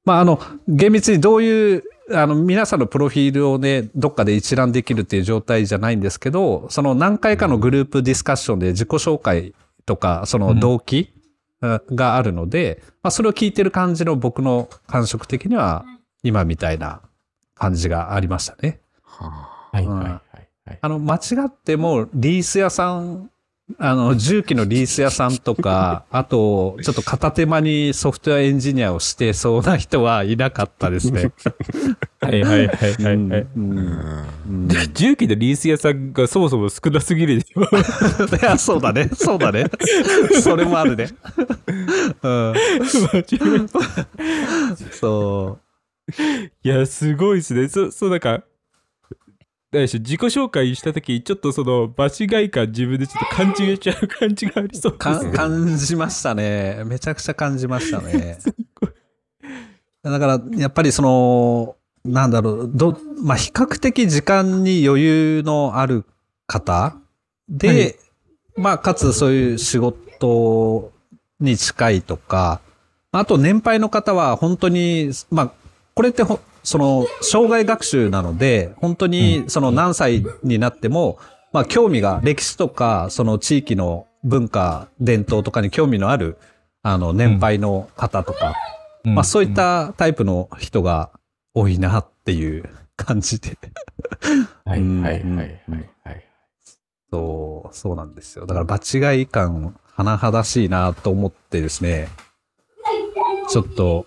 [0.03, 9.53] まあ、あの、厳密にどういう、あの、皆さんのプロフィールをね、どっかで一覧できるっていう状態じゃないんですけど、その何回かのグループディスカッションで自己紹介
[9.85, 11.13] とか、その動機
[11.61, 15.85] あがあるので、まあ、それを聞いてる感じの僕の感触的には、
[16.23, 17.01] 今みたいな
[17.55, 18.81] 感じがありましたね。
[19.05, 19.29] ーは
[19.71, 20.11] はいはいはい
[20.65, 20.79] はい。
[20.81, 23.29] あの、間違っても、リース屋さん、
[23.77, 31.31] あの、重機のリース屋さんとか、 あと、ちょっと片手間にソフトウェアエンジニアをしてそうな人はいなかったですね。
[32.21, 33.47] はいはいはいはいはい。
[34.93, 37.61] 重機のリース屋さんがそもそも少なすぎるでしょ。
[38.35, 39.09] いや、そうだね。
[39.15, 39.65] そうだね。
[40.41, 41.07] それもあるね。
[42.21, 42.53] うん。
[44.91, 45.59] そ
[46.63, 47.67] いや、すごいですね。
[47.67, 48.43] そ、そう、なんか、
[49.71, 55.31] 何でし自己紹介したとき、ちょっとその、場違い感自分でちょっと勘違いしちゃう感じがありそうですね。
[55.31, 56.83] 感じましたね。
[56.85, 58.37] めちゃくちゃ感じましたね。
[60.03, 66.05] だから、やっぱりその、なんだろう、ど、まあ、比較的時間に余裕のある
[66.47, 66.97] 方
[67.47, 67.95] で、はい
[68.57, 70.91] まあ、かつそういう仕事
[71.39, 72.59] に近いとか、
[73.13, 75.51] あと年配の方は本当に、まあ、
[75.93, 81.17] これってほその、障害学習なので、本当にその何歳になっても、
[81.51, 86.37] まあ、興味が、歴史とか、その地域の文化、伝統とかに興味のある、
[86.83, 88.55] あの、年配の方とか、
[89.05, 91.09] うんまあ、そういっ、たタイプの人が
[91.53, 93.57] 多いなっていう感じで。
[94.65, 95.61] はいはいはい
[96.03, 96.25] はい。
[97.11, 98.45] そう、そうなんですよ。
[98.45, 102.07] だから場違い感、甚だしいなと思ってですね、
[103.49, 104.05] ちょっと、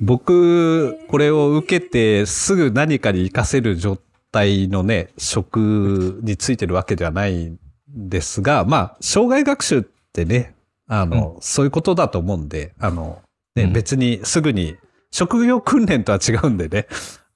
[0.00, 3.98] 僕、これを受けてすぐ何かに活かせる状
[4.32, 10.54] 態のね、職についてるわけではないんですが、まあ、障害学習ってね、
[10.88, 13.22] あの、そういうことだと思うんで、あの、
[13.54, 13.72] ね、うん。
[13.72, 14.76] 別にすぐに、
[15.10, 16.86] 職業訓練とは違うんでね、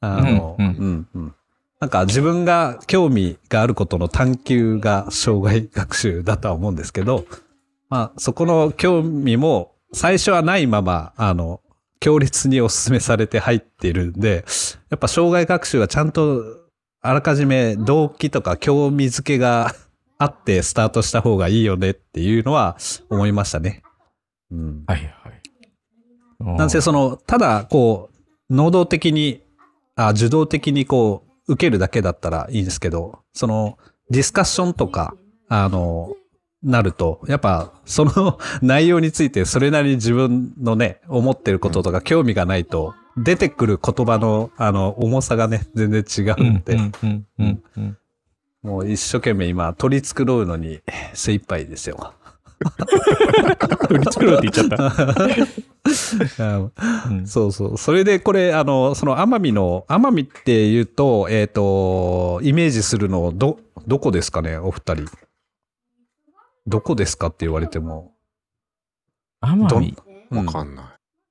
[0.01, 0.69] あの、ううん。
[0.69, 1.35] ん、うん、
[1.81, 7.27] なんか自分が興味があることの探求が障害学習だとは思うんですけど、
[7.89, 11.61] まあそこの興味も最初はないまま、あの、
[12.01, 14.45] 強烈にお勧めされて入っているんで、
[14.91, 16.43] やっぱ障害学習はちゃんと
[17.01, 19.75] あらかじめ動機とか興味づけが
[20.19, 22.77] あってスタートした方がいいよねっていうのは
[23.11, 23.83] 思いましたね。
[24.51, 24.85] うん。
[24.87, 25.31] はいは
[26.51, 26.57] い。
[26.59, 28.11] なんせその、ただ、こ
[28.51, 29.43] う、能動的に、
[29.95, 33.79] あ、受動的にこう、受けるだけだったらいいんですけど、その、
[34.11, 35.15] ディスカッションとか、
[35.49, 36.15] あの、
[36.67, 46.77] なると、やっぱ、その 内容についてそれなりに自分のね、思ってることとか興味がないと、出てくる言葉の、あの、重さがね、全然違ううんで。
[48.63, 50.81] もう一生懸命今、取り繕うのに
[51.15, 52.15] 精一杯ですよ。
[53.89, 54.93] 取り繕うって言っちゃった。
[57.27, 57.79] そうそう。
[57.79, 65.05] それでこれ、あの、その奄美の、奄美って言うと、えっ、と、イメージするの、ど、どこですかね、お二人。
[66.67, 68.13] どこですかって言われても、
[69.43, 69.97] 奄美
[70.31, 70.87] うんわかんない。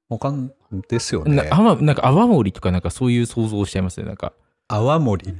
[0.07, 0.51] わかん
[0.87, 1.49] ですよなね。
[1.51, 4.05] 奄なんか泡盛とかなんかそういう想像をしちゃいますね。
[4.05, 4.33] なんか、
[4.67, 5.35] 泡盛？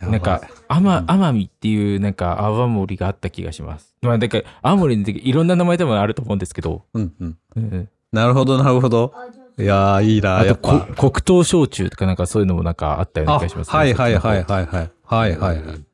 [0.00, 3.94] なんか、奄奄美っていうなんか泡盛があった気がします。
[4.02, 7.38] まあ、だから、泡盛にいろんな名前多分あると思うんですけど、うんうん。
[7.56, 9.14] うんなるほど、なるほど。
[9.58, 10.80] いやー、いいな、あやっぱ。
[10.86, 13.78] とこ黒糖焼酎とかなんかそういうのもなんかあったようなあ、気がしますね。
[13.78, 14.90] はいはいはいはいはい。
[15.04, 15.84] はいはいはい。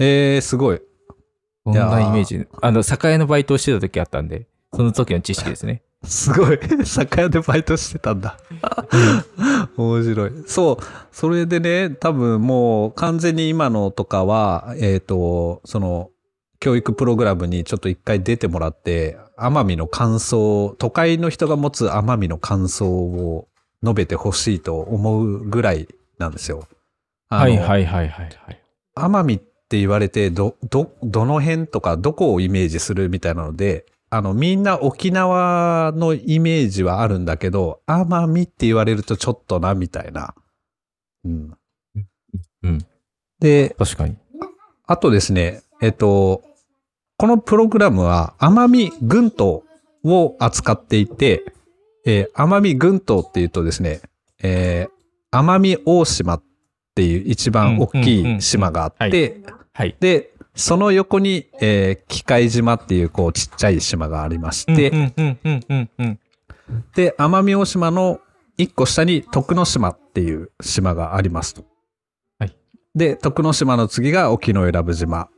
[0.00, 0.82] えー、すごい。
[1.64, 2.46] そんなイメージ。
[2.60, 5.82] あの、酒屋のバイトをしてた時あったんで、その時の知識ですね。
[6.04, 6.58] すごい。
[6.84, 8.36] 酒屋でバイトしてたんだ。
[9.76, 10.32] 面白い。
[10.46, 10.84] そう。
[11.12, 16.10] それでね、多分もう完全に今のとかは、えっ、と、その、
[16.58, 23.48] 教育プログラムにちょっと一回出てもらって、奄美の感想、都会の人が持つ奄美の感想を
[23.82, 26.64] 述べてほしいと思うぐらいなんですよ。
[27.28, 28.62] はいはいはいはいはい。
[28.96, 29.40] 奄美っ
[29.72, 40.34] て言われて、ど、ど、どの辺とか、どこをイメージするみたいなので、あの、みんな沖縄のイメージはあるんだけど、奄美って言われるとちょっとな、みたいな
[41.24, 41.56] うん。
[42.64, 42.86] うん。
[43.40, 44.18] で、確かに。
[44.86, 46.42] あとですね、えっと、
[47.16, 49.62] このプログラムは奄美群島
[50.04, 51.44] を扱っていて、
[52.04, 54.02] えー奄美群島っていうとですね、
[54.42, 56.42] えー奄美大島っ
[56.94, 59.40] ていう一番大きい島があって、
[59.74, 59.96] はい。
[60.00, 64.90] で、その横に、えー、機械島っていうこうちっちゃい島がありまして。
[66.94, 68.20] で、奄美大島の
[68.58, 71.64] 一個下に徳之島っていう島がありますと。
[72.38, 72.56] はい。
[72.94, 75.30] で、徳之島の次が沖永良部島。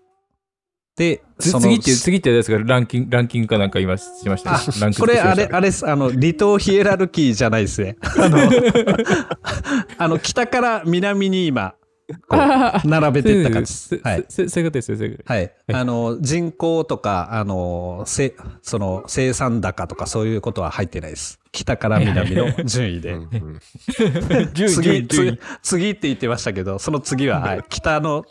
[0.97, 4.61] で、そのつ次って次ってやつがランキング、ランキングかなんか今しました？
[4.93, 5.89] これあれ、あれです。
[5.89, 7.97] あの、離島ヒエラルキーじゃないですね。
[8.01, 8.39] あの、
[9.99, 11.75] あの、北から南に今、
[12.85, 14.09] 並べていった感じそです。
[14.09, 14.25] はい。
[14.29, 15.33] そそういうことですよ、そういうこと。
[15.33, 15.53] はい。
[15.73, 21.41] あの、人口とか、あの、せ、その、生産高とかそういうことは入ってないです。
[21.53, 23.13] 北から南の順位で。
[23.13, 23.61] うんうん
[23.97, 28.25] 10次、10次、次って言ってましたけど、その次は、はい、北の、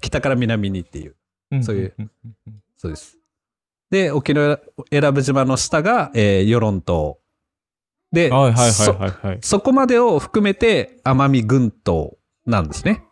[0.00, 1.16] 北から南にっていう、
[1.62, 1.94] そういう。
[2.76, 3.18] そうです。
[3.90, 7.18] で、沖永良部島の下が、えー、与論島。
[8.12, 8.30] で。
[9.40, 12.16] そこまでを含めて奄美群島
[12.50, 13.04] なんですね。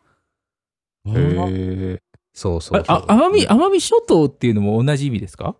[1.06, 2.02] へえ。
[2.34, 5.56] そうそうあ奄美、奄美諸島っていうのも同じ意味ですか？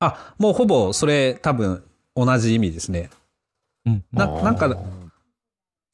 [0.00, 3.10] あ、もうほぼそれ多分同じ意味ですね。
[3.86, 4.04] うん。
[4.12, 4.68] ななんか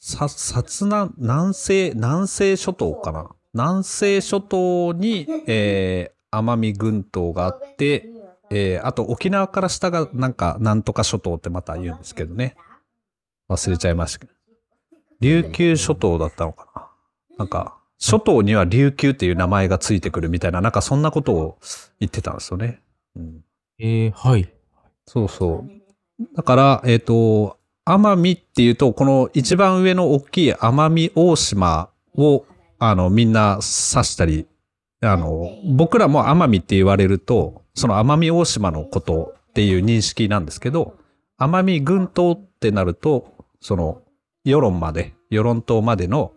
[0.01, 3.31] さ、薩南、南西、南西諸島かな？
[3.53, 8.11] 南西諸島に、えー、奄美群島があって、
[8.51, 12.57] えー、あと沖縄から下がなんか、なんとか諸島ってまた言うんですけどね。
[13.49, 14.33] 忘れちゃいましたけど。
[15.20, 16.88] 琉球諸島だったのかな？
[17.38, 21.59] なんか、諸島には琉球っていう名前がついてくるみたいな、なんかそんなことを
[22.01, 22.81] 言ってたんですよね。
[23.16, 23.44] うん
[23.79, 24.53] えー、はい。
[25.07, 26.27] そうそう。
[26.37, 32.47] だから、えっ、と、奄美っていうと、この一番上の大きい奄美大島を、
[32.79, 34.47] あの、みんな指したり、
[35.01, 40.97] あの、僕らも奄美って言われると、その奄美大島のことっていう認識なんですけど、
[41.38, 44.03] 奄美群島ってなると、その、
[44.44, 46.33] 与論まで、与論島までの、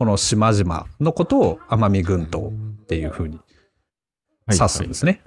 [0.00, 3.38] この島々のことを奄美群島っていうふうに
[4.46, 4.56] はい。
[4.56, 5.20] 指すんですね。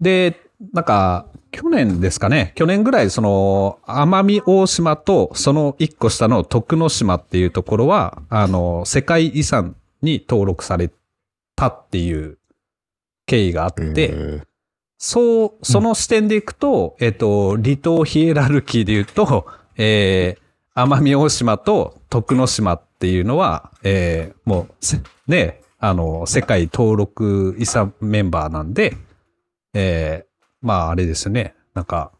[0.00, 0.40] で、
[0.72, 2.50] なんか、去年ですかね。
[2.56, 10.90] 去年ぐらい、その、奄美大島と、その一個下の徳之島っていうところは、あの、世界遺産に登録され
[11.54, 12.38] たっていう
[13.26, 14.42] 経緯があって、へ
[14.98, 19.46] そう、その視点でいくと、えっ、と、離島ヒエラルキーで言うと、
[19.76, 28.96] えー、奄美大島と徳之島っていうのは、えー、もうせ、ね、あの、世界登録遺産メンバーなんで、
[29.72, 32.10] えー、まああれですね、なんか、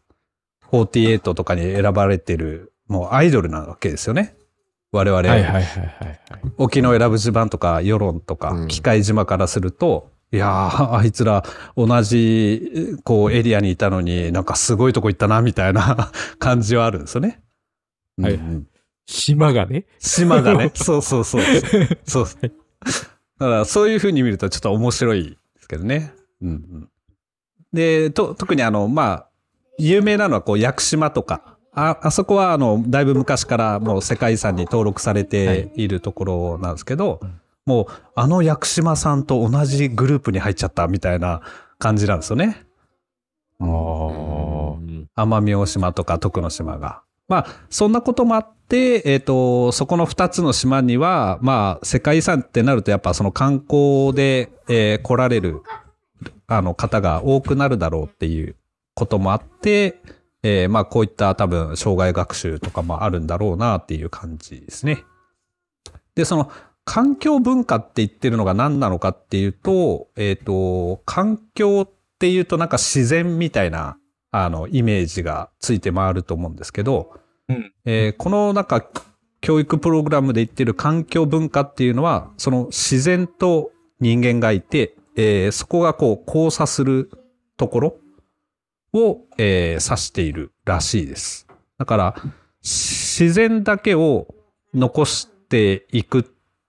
[0.71, 4.37] 48とかに選ばれてる、もうアイドルなわけですよね。
[4.93, 6.19] 我々、はいはいはいはいはい。
[6.57, 11.43] 沖永良部島とか与論とかうん機械島からすると、いやーあいつら
[11.75, 17.41] 同じこうエリアにいたのになんかすごいとこ行ったなみたいな 感じはあるんですよね。
[18.21, 18.67] はいうんうん
[19.09, 19.85] 島がね。
[19.97, 20.71] 島がね。
[20.75, 21.41] そうそうそう。
[22.05, 22.25] そう。
[22.25, 22.49] だ
[23.39, 25.23] からそういう風に見るとちょっと面白い
[25.55, 26.13] ですけどね。
[26.41, 26.89] うんうん、
[27.73, 29.29] で、と、特にあの、まあ、
[29.79, 31.57] 有名なのはこう、屋久島とか。
[31.73, 37.19] あ、あそこはあの、だいぶ昔からもう世界遺産に登録されているところなんですけど、
[37.65, 41.41] もう、あの屋久島さんと同じグループに入っちゃったみたいな
[41.79, 42.63] 感じなんですよね。
[43.59, 45.23] ああ。
[45.23, 47.01] 奄美大島とか徳之島が。
[47.29, 55.61] まあ、そんなこともあって、えっ、と、そこの二つの島には、まあ、世界遺産ってなると、やっぱその観光で、えー来られる、
[56.47, 58.55] あの、方が多くなるだろうっていう
[58.95, 60.01] こともあって、
[60.41, 65.03] えーまあ、こういった多分、障害学習とかもあるんだろうなっていう感じですね。
[66.15, 66.51] で、その、
[66.85, 73.97] 環境文化って言ってるのが何なのかっていうと、えっ、と、環境っていうとなんか自然みたいな、
[74.31, 77.18] あの、イメージがついて回ると思うんですけど、
[77.49, 78.85] うんえーこのなんか、
[79.41, 87.09] 教育プログラムで言ってる環境文化っていうのは、その自然と人間がいて、えーそこがこう交差する
[87.57, 87.97] ところ
[88.93, 91.47] を、えー指しているらしいです。
[91.77, 92.15] だから、
[92.61, 94.27] 自然だけを
[94.73, 96.23] 残していくっ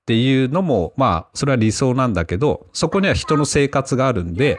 [0.07, 4.59] ていうのも、まあ、それは理想なんだけど、そこには人の生活があるんで、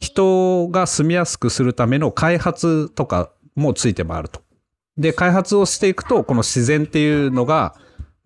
[0.00, 4.40] 人が住みやすくするための開発とかもついて回ると。
[4.98, 7.74] で、開発をしていくと、この自然っていうのが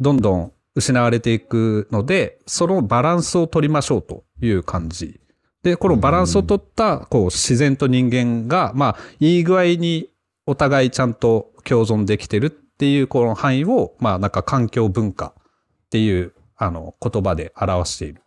[0.01, 5.20] どんどん失われていくので、そのバランスを取りましょうという感じ。
[5.62, 10.09] で、このバランスを取った、こう、自然と人間が、まあ、いい具合に
[10.47, 15.43] お互いちゃんと共存できてるっていうこの範囲を、まあ、なんか環境文化っ
[15.83, 18.23] っていうあの言葉で表している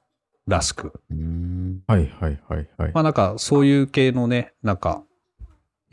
[0.46, 0.94] らしく。
[1.10, 2.92] うんはいはいはいはい。
[2.94, 5.04] まあなんかそういう系のね、なんか、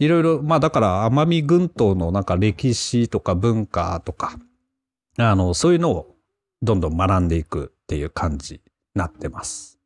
[0.04, 4.36] いろいろ、まあだから奄美群島のなんか歴史とか文化とか、
[5.16, 6.16] あの、そういうのを
[6.60, 8.60] どんどん学んでいくっていう感じに
[8.94, 9.78] なってます。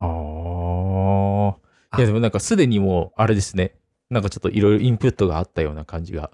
[0.00, 1.98] ああ。
[1.98, 3.76] いやでもなんかすでにもう、あれですね。
[4.10, 6.30] なんかちょっといろいろインプットがあったような感じが。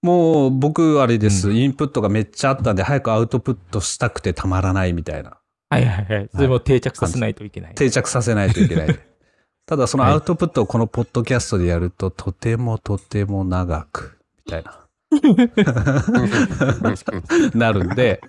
[0.00, 5.38] もう僕あれです、うインプットがめっちゃあったんで早くアウトプットしたくてたまらないみたいな。
[5.68, 6.28] はいはいはい。
[6.32, 7.74] それも定着させないといけない。
[7.74, 9.15] 定着させないといけない。
[9.66, 14.86] ただそのはいアウトプットをこのポッドキャストでやるととてもとても長く、みたいな。
[17.54, 18.20] なるんで。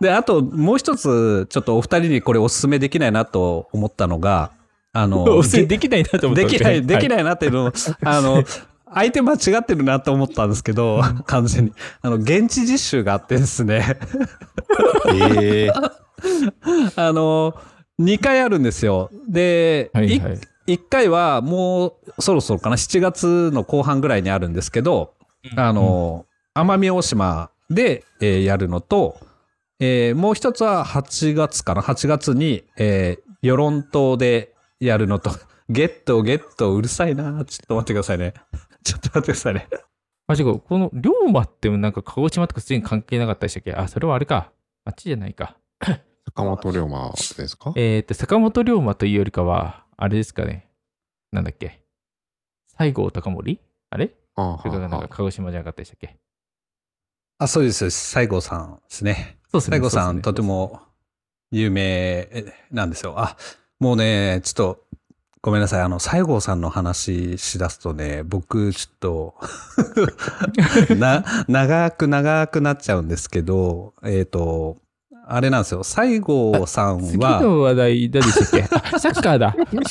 [0.00, 4.52] で、あともう一つ、ちょっとお二人にこれお勧めできないなと思ったのが、
[4.92, 7.08] あの、 できないなと思ったできない、できい。
[7.08, 7.72] ないなっていうのを、
[8.04, 8.44] あの、
[8.92, 11.72] 相手間違ってるなと思ったんですけど、完全に。
[12.00, 13.98] あの、現地実習があってですね、
[15.14, 15.72] ええ
[16.96, 17.54] あの、
[18.00, 19.10] 2回あるんですよ。
[19.28, 20.38] で、はいはい。
[20.68, 25.14] 1回はもうそろそろかな、7月の後半ぐらいにあるんですけど、
[25.56, 29.18] あの、奄美大島で、えーやるのと、
[29.80, 35.30] えーもう一つは8月かな、8月に、えー、与論島でやるのと、
[35.70, 37.44] ゲットゲットうるさいな。
[37.46, 38.34] ちょっと待ってくださいね。
[38.84, 39.68] ちょっと待ってくださいね。
[40.26, 40.58] あ、違う。
[40.60, 43.72] この龍馬ってなんか鹿児島とかすでに関係なかったでしたっけ？
[43.72, 44.50] あ、それはあれか。
[44.84, 45.56] あっちじゃないか。
[46.28, 47.72] 坂本龍馬ですか？
[47.76, 50.68] えっ、と、坂本龍馬というよりかは、あれですかね。
[51.32, 51.82] なんだっけ？
[52.78, 53.60] 西郷隆盛？
[53.90, 54.10] あれ？
[54.36, 56.16] ああそれからなんかは鹿児島じゃなかったでしたっけ？
[57.38, 57.90] あ、そうです。
[57.90, 59.38] 西郷さんですね。
[59.50, 59.76] そうですね。
[59.78, 60.42] 西郷さん、ねとて。
[60.42, 60.80] も
[61.50, 62.28] 有名
[62.70, 63.14] なんですよ。
[63.16, 63.36] あ、
[63.80, 64.84] もうね、ちょっと、
[65.40, 65.80] ごめんなさい。
[65.80, 69.34] あの、西郷さんの話しだすとね、僕、ちょっと
[70.96, 74.76] な、長く長くなっちゃうんですけど、えっ、と、
[75.30, 75.84] あれなんですよ。
[75.84, 78.76] 西郷さん次は、の話題何でしたっけ？
[78.96, 79.54] あサッカーだ。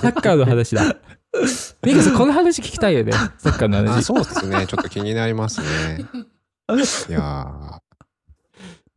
[0.00, 0.96] サッカーの話だ。
[1.84, 3.12] ミカさん、この話聞きたいよね。
[3.38, 4.04] サッカーのあ話。
[4.04, 4.66] そうですね。
[4.66, 5.66] ちょっと気になりますね。
[6.70, 7.78] いやー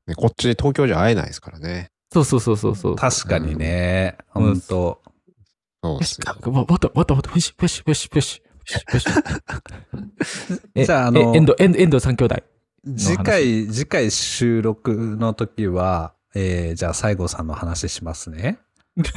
[0.08, 1.90] ね、こっち東京じゃ会えないですからね。
[2.14, 2.96] そうそうそうそうそう。
[2.96, 5.02] 確かにね、うん本当
[5.84, 6.52] そうですよし、よ。
[6.52, 10.60] ももっともっともっと、プッシュプッシュプッシュプッシュプッシュプッシュ。
[10.76, 12.36] え じゃああのえ遠藤、遠藤遠藤三兄弟。
[12.84, 18.58] 次回、次回収録の時は、えーじゃあ西郷さんの話しますね。
[19.04, 19.12] ち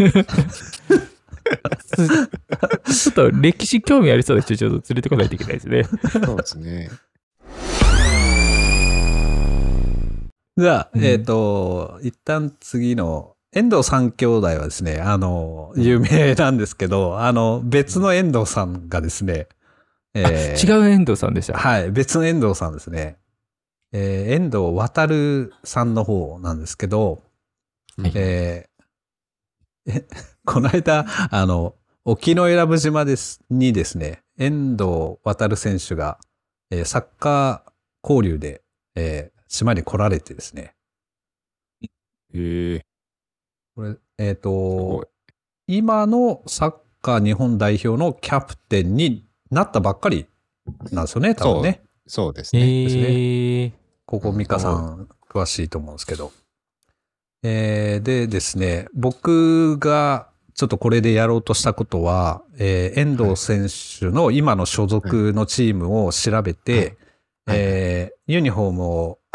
[3.08, 5.84] ょっと歴史興味ありそうな人ちょっと連れてこないといけないですね。
[6.24, 6.90] そうですね。
[10.56, 19.48] じゃあ、うんえっ、と、一旦次の、遠藤三兄弟はですね、あの、有名なんですけど、あの、別の遠藤さんがですね、
[20.12, 21.58] えー違う遠藤さんでした。
[21.58, 23.16] はい、別の遠藤さんですね。
[23.96, 27.22] えー遠藤航さんの方なんですけど、
[27.96, 28.12] はい。
[28.16, 30.06] えーえ
[30.44, 36.18] この間、あの、沖永良部島ですにですね、遠藤航選手が、
[36.70, 37.72] えーサッカー
[38.02, 38.62] 交流で、
[38.96, 40.74] えー島に来られてですね、
[42.32, 42.86] ええ
[43.76, 45.06] これ、えっ、すごい。
[45.06, 45.08] と、
[45.68, 50.26] 今のサッカー日本代表のキャプテンになったばっかり
[50.90, 51.84] なんですよね、多分ね。
[52.08, 52.60] そうですえ
[53.70, 53.83] ね。
[54.18, 56.32] ー、ここ、ミカさん、詳しいと思うんですけど。
[57.42, 66.96] えーでですね、僕がちょっとこれでやろうとしたことは、えー遠藤選手の今の所属のチームを調べて、
[67.46, 69.18] はいえーユニフォームを、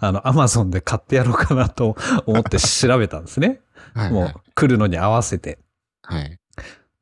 [0.00, 1.96] あの、アマゾンで買ってやろうかなと
[2.26, 3.60] 思って調べたんですね。
[3.94, 4.34] はい、もうはい。
[4.54, 5.58] 来るのに合わせて。
[6.02, 6.38] はい。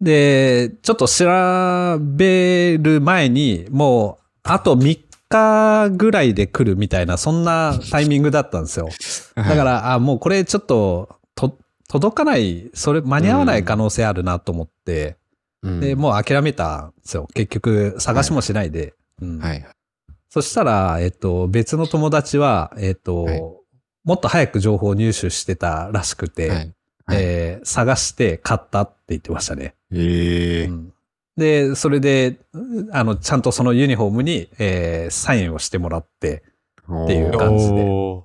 [0.00, 8.88] で、ちょっと調べる前に、もう、あと3日ぐらいで来るみたいな、そんなタイミングだったんですよ。
[9.36, 11.58] だから、あ、もうこれちょっと、と、
[11.88, 15.16] 届かない、それ間に合わない可能性あるなと思って、
[15.62, 17.26] うん、で、もう諦めたんですよ。
[17.34, 18.94] 結局、探しもしないで。
[19.20, 19.66] うんはい。
[20.30, 23.42] そしたら、えっと、別の友達は、えっと、はい
[24.08, 26.58] もっと早く情報を入手してたらしくて、はい。
[26.58, 26.74] はい
[27.12, 29.74] えー探して買ったって言ってましたね。
[29.92, 30.92] ええうん
[31.38, 32.40] で、それで、
[32.92, 36.42] あの、ちゃんとそのユニフォームに、えーサインをしてもらって、
[37.04, 37.84] っていう感じで。
[37.84, 38.24] お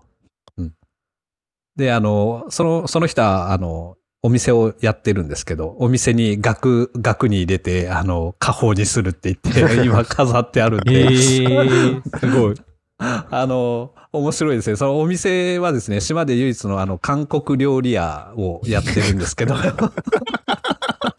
[1.76, 12.56] で、あの、その、その人は、あの、お店をやってるんですけど、お店に額、額に入れて、あの、家宝にするって言って、 今飾ってあるんで、ー、 すごい。
[13.00, 14.76] あの、面白いですね。
[14.76, 19.56] そのお店はですね、島で唯一のあの、韓国料理屋をやってるんですけど、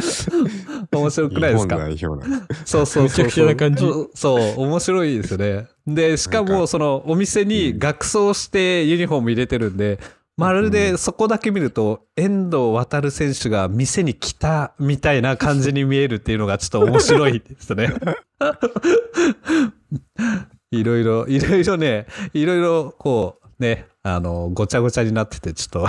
[0.92, 1.76] 面白くないですか？
[1.76, 3.08] 日本代表なそうそうそうそう。
[3.08, 3.84] めちゃくちゃな感じ
[4.14, 5.66] そう面白いですよね。
[5.86, 9.98] で、しかも、その、お店に学装してユニフォーム入れてるんで、
[10.36, 17.88] まるでそこだけ見ると、遠藤航選手が店に来たみたいな感じに見えるっていうのがちょっと面白いですね。
[20.72, 25.88] いろいろ、いろいろね、いろいろこう、ね、あの、ごちゃごちゃになってて、ちょっと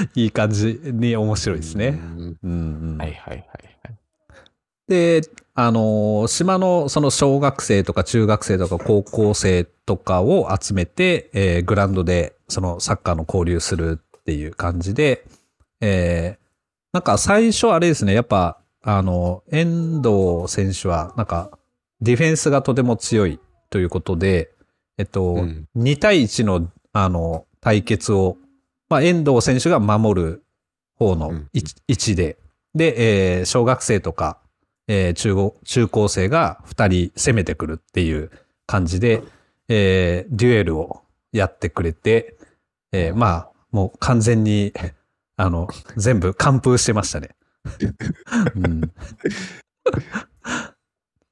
[0.14, 2.00] いい感じに面白いですね。
[2.42, 3.46] うんはいはいはい。
[4.88, 5.22] で、
[5.54, 15.24] あの、島のその小学生とか中学生とか高校生とかを集めて、えーグラウンドでそのサッカーの交流するっていう感じで、
[15.80, 16.42] えー
[16.92, 21.50] なんか最初あれですね、やっぱ、あの、遠藤選手は、なんか、
[22.02, 23.40] ディフェンスがとても強い
[23.70, 24.52] ということで、
[24.98, 28.36] えっと、うん2対1の、あの、対決を、
[28.92, 30.44] まあ、遠藤選手が守る
[30.98, 31.62] 方のうん位
[31.94, 32.36] 置で、
[32.74, 34.38] で、えー小学生とか、
[34.86, 38.30] えー中高中高生が2人攻めてくるっていう
[38.66, 39.22] 感じで、
[39.68, 41.00] えーデュエルを
[41.32, 42.36] やってくれて、
[42.92, 44.74] えーまあ、もう完全に、
[45.38, 47.30] あの、全部完封してましたね。
[48.56, 48.92] うん、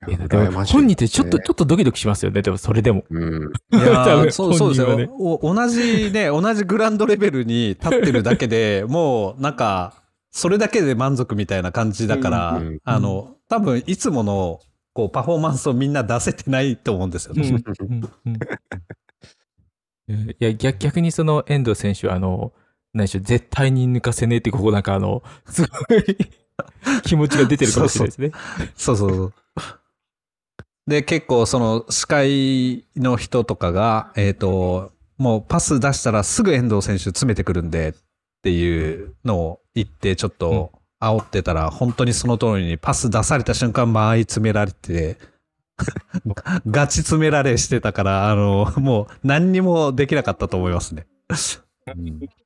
[0.08, 2.40] いやでも本人ってちょっと、ねちょっとドキドキしますよね。
[2.40, 3.04] でもそれでも。
[3.10, 3.52] うん。
[3.72, 5.08] いや そうそうですよ、
[5.42, 9.94] 同じね、同じグラウンドレベルに立ってるだけで もうなんか、
[10.30, 14.60] それだけで満足みたいな感じだから、うんうんあの、多分いつもの
[14.94, 17.46] こうパフォーマンスをみんな出せてないと思うんですよね。
[20.08, 22.52] いや逆逆にその遠藤選手はあの
[22.92, 26.16] 何でしょう絶対に抜かせねえってここなんかあのすごい
[27.02, 28.32] 気持ちが出てるかもしれないですね。
[28.74, 29.32] そうそうそう。
[30.90, 37.94] で、結構その司会の人とかが、えっ、と、もうパス出したらすぐ遠藤選手詰めてくるんでっ
[38.42, 45.16] ていうのを言ってちょっと煽ってたら、本当にその通りにパス出された瞬間間合い詰められて、
[46.66, 51.06] ガチ詰められしてたから、あの、もう何にもできなかったと思いますね。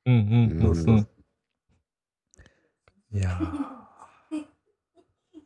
[0.05, 0.21] うんうん
[0.61, 1.07] うんうん。
[3.11, 3.39] いや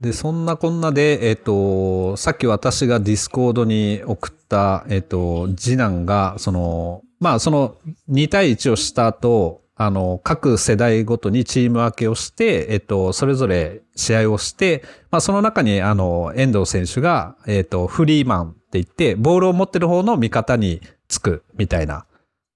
[0.01, 7.75] で、そんなこんなで、えっ、と、さっき私が Discord に送った、えっ、と、次男が、その、まあ、その
[8.09, 22.05] 2対1をした後、あの、各世代ごとにチーム分けをして、えっ、と、それぞれ試合をして、まあ、その中に、あの、遠藤選手が、えっ、と、フリーマンって言って、ボールを持ってる方の味方につくみたいな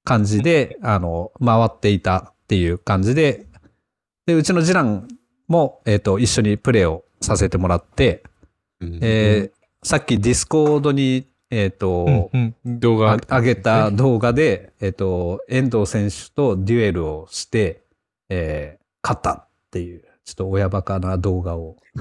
[0.06, 3.48] 感じで、あの、回っていたっていう感じで、
[4.28, 5.10] で、うちの次男
[5.50, 8.24] も、えっ、と、一緒にプレーをさせてもらって、
[8.80, 8.99] うん。
[9.01, 12.80] えーさっき Discord に、えっ、と、うんうん。
[12.80, 13.11] 動画。
[13.11, 17.84] あ上げた動画で、えっ、と、遠藤選手とデュエルをして、
[18.30, 21.76] えー勝ったっていう、ちょっと親バカな動画を、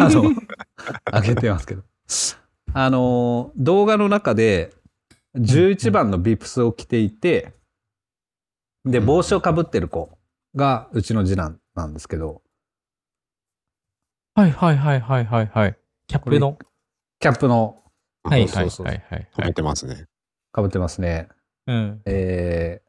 [0.00, 0.32] あの、
[1.12, 1.82] 上げてますけど。
[2.72, 4.72] あの、動画の中で、
[5.36, 7.52] 11番のビブスを着ていて、
[8.84, 10.16] で、帽子をかぶってる子
[10.54, 12.40] がうちの次男なんですけど、
[14.34, 15.76] はいはいはいはいはいはい。
[16.08, 16.58] キャップの？
[17.20, 17.82] キャップの
[18.24, 19.54] はいはいはいはい止めはい。
[19.54, 20.06] てますね。
[20.52, 21.28] かぶってますね。
[21.66, 22.02] うん。
[22.06, 22.84] えー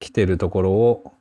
[0.00, 1.12] 来てるところを、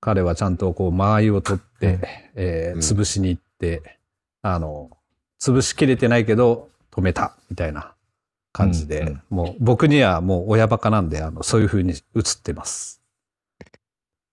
[0.00, 2.00] 彼はちゃんとこう間合いを取って、うん
[2.36, 3.98] えーうん潰しに行って、
[4.42, 4.96] あの、
[5.40, 7.92] 潰しきれてないけど止めたみたいな
[8.52, 12.00] 感じで、うんうんもう僕にはもう親バカなんで、あの、そういう風に映っ
[12.40, 13.02] てます。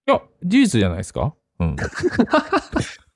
[0.08, 1.34] いや、事実じゃないですか？
[1.60, 1.76] うん。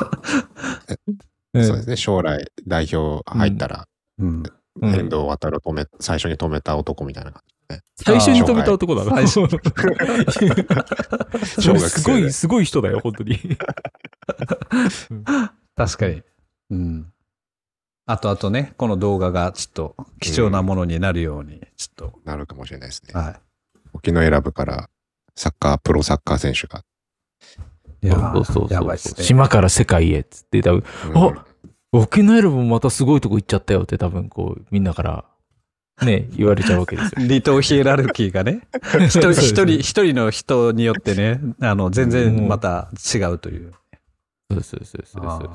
[1.52, 1.96] うんそうですね。
[1.96, 3.88] 将来代表入ったら、
[4.18, 4.28] うん。
[4.28, 4.44] うん
[4.82, 7.42] 遠藤航を止め、最初に止めた男みたいな感
[7.96, 9.10] 最初に止めた男だな。
[9.26, 9.46] 最初
[11.88, 13.38] すごい、すごい人だよ、本当に。
[15.76, 16.22] 確かに。
[16.70, 17.12] うん。
[18.06, 23.18] あとあとね、この動画がちょっと貴重なものになるように、ちょっじなるかもしれないですねと、。
[23.18, 23.40] はい。
[23.92, 24.88] 沖永良部から
[25.36, 26.82] サッカー、プロサッカー選手が。
[28.02, 29.22] そうそうそう。
[29.22, 30.84] 島から世界へっつって、多分、
[31.14, 31.44] うんあ
[31.92, 35.24] 沖縄よりもまたすごいとこ行っちゃったよって多分こう、みんなから、
[36.02, 37.10] ね、言われちゃうわけですよ。
[37.26, 38.60] 離島ヒエラルキーがね、
[39.08, 43.72] 一人、一人、一人の人によってね、あの、全然また違うという。
[44.52, 45.50] そうそうそうそうそう。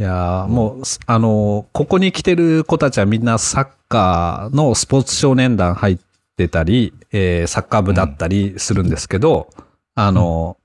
[0.00, 5.98] いやーもう、すあの、ここに来てる子たちはみんなサッカーのスポーツ少年団入っ
[6.36, 9.50] てたり、えーサッカー部だったりするんですけど、
[9.94, 10.56] あの、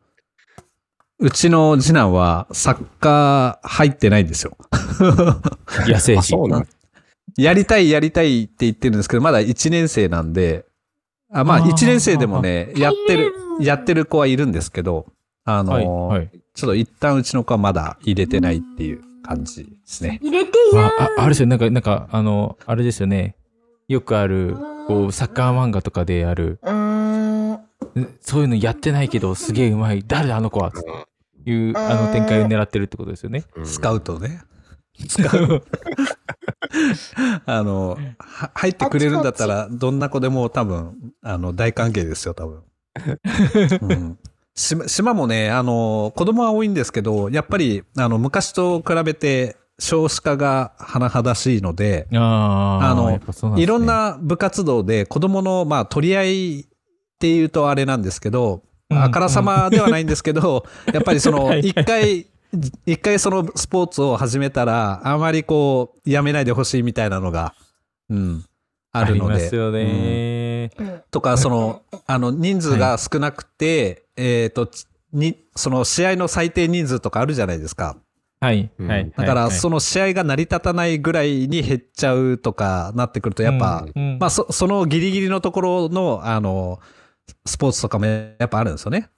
[1.23, 4.57] うちの次男はサッカー入ってないんですよ。
[4.71, 4.77] あ、
[5.87, 6.23] 野生児。
[6.33, 6.67] そうなん
[7.37, 10.65] やりたいやりたいって言ってるんですけど、まだ1年生なんで、
[11.31, 15.05] あまああー1年生でもね、やってる、やってる子はいるんですけど、
[15.45, 16.29] あの、はい、はい。
[16.53, 20.19] ちょっと一旦うちの子はまだ入れてないっていう感じですね。
[20.21, 21.47] 入れてまやあ、ああるですよ。
[21.47, 23.35] なんか、なんか、あの、あれですよね。
[23.87, 24.57] よくある、
[24.87, 27.59] こう、サッカー漫画とかである、うーん。
[28.19, 30.03] そういうのやってないけど、すげえうまい。
[30.05, 30.73] 誰だあの子は
[31.45, 33.45] いう、あの展開を狙ってるってことですよね。
[33.55, 34.41] うんスカウトね。
[35.07, 35.63] スカウト。
[37.45, 42.63] あの、は入ってくれるんだったら、どんな子でも多分、あの、大歓迎ですよ、多分。
[43.81, 44.17] うん
[44.55, 56.65] 島島もね、あの、子供は多いんですけど、やっぱり、あの、昔と比べて少子化が甚だしいので、ああ、あのねいろん、な部活動で子供の、まあ、取り合いっ
[57.19, 58.61] ていうとあれなんですけど、うん
[59.01, 61.69] あからさまではないんですけど、 やっぱりその、はいはい。
[61.69, 62.27] 一回、
[62.85, 67.53] 一回そのスポーツを始めたら、あまりこう、やめないでほしいみたいなのが、
[68.09, 68.45] うん、
[68.91, 69.33] あるので。
[69.33, 69.73] ありますようん。
[69.73, 70.69] ね。
[71.11, 77.97] とか、その、あの、人数が少なくて、えっ、と、つに、その試合の最低人数とかあるじゃないですか。
[78.39, 78.87] はい、うん。
[78.87, 79.11] はい。
[79.15, 79.51] だから、はい。
[79.51, 84.13] その試合が成り立たないぐらいに減っちゃうとかなってくると、やっぱ、うん。
[84.13, 84.19] うん。
[84.19, 86.79] まあ、そそのギリギリのところの、あの、
[87.45, 89.09] スポーツとかもやっぱあるんですよね。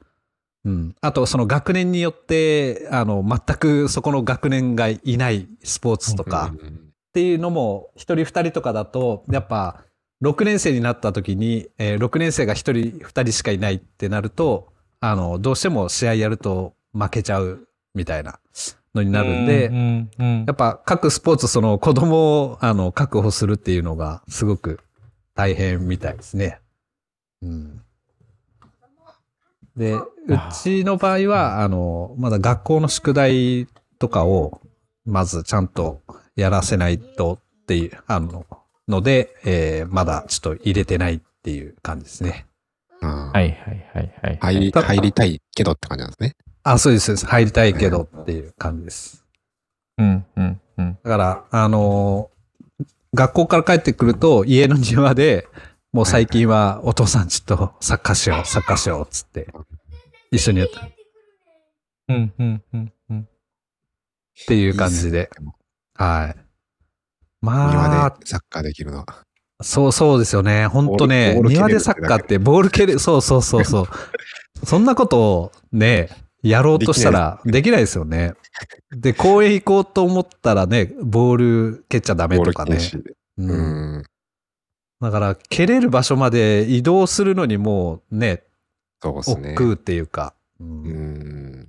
[0.63, 0.95] うん。
[1.01, 6.71] あと、その学年によって、あの、全くそこの学年がいないスポーツとかうんっ
[7.15, 9.85] ていうのも、一人二人とかだと、やっぱ、
[10.21, 18.39] 6年生になった時に、えー6年生が一人二人しかいないってなると、あの、どうしても試合やると負けちゃうみたいな
[18.93, 24.79] のになるんで、うんうんうんやっぱ各スポーツその子供をあの確保するっていうのがすごく
[25.33, 26.59] 大変みたいですね。
[27.41, 27.81] うん、
[29.78, 30.03] で、う
[30.53, 33.67] ちの場合は、あの、まだ学校の宿題
[33.99, 34.61] とかを
[35.05, 36.01] まずちゃんと
[36.36, 38.45] やらせないとっていう、あの、
[38.88, 42.45] ので、えーまだちょっと入れてないっていう感じですね。
[43.01, 43.51] はいはい
[43.93, 44.38] はいはい。
[44.41, 46.36] 入り、た入りたいけどって感じなんですね。
[46.63, 47.26] あ、そうですそうです。
[47.28, 49.26] 入りたいけどっていう感じです。
[49.97, 50.97] うんうんうん。
[51.03, 52.36] だから、あのー
[53.13, 55.47] 学校から帰ってくると、家の庭で、
[55.95, 59.47] もう最近はお父さんちょっとサッカーしよう、サッカーしよう、つって、
[60.29, 60.89] 一緒にやったっ
[62.09, 63.27] うんうんうんうん。
[64.45, 65.29] ていう感じで。
[65.93, 66.39] はい。
[67.39, 69.05] ま庭あ、でサッカーできるのは。
[69.63, 70.67] そうそうですよね。
[70.67, 74.65] 本当ねボー、ル蹴れる庭でサッカーってボール蹴る、そうそうそうそう。
[74.65, 76.09] そんなことをね、
[76.43, 78.33] やろうとしたらできないですよね。
[78.91, 82.79] で、公園行こうと思ったらね、ボール蹴っちゃダメとかね。
[83.37, 84.03] うんうん。
[85.05, 88.43] だから、蹴れる場所まで移動するのにもうね、
[89.01, 89.53] そうですね。
[89.53, 90.33] 億劫っていうか。
[90.59, 91.67] うんうん。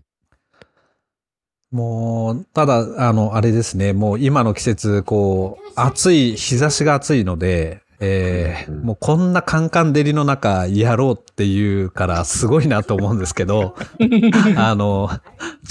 [1.70, 13.74] もう、ただ、あの、あれですね、もう今の季節、こう、暑い、日差しが暑いので、えーうんもうこんなカンカン照りの中やろうっていうからすごいなと思うんですけど、
[14.56, 15.08] あの、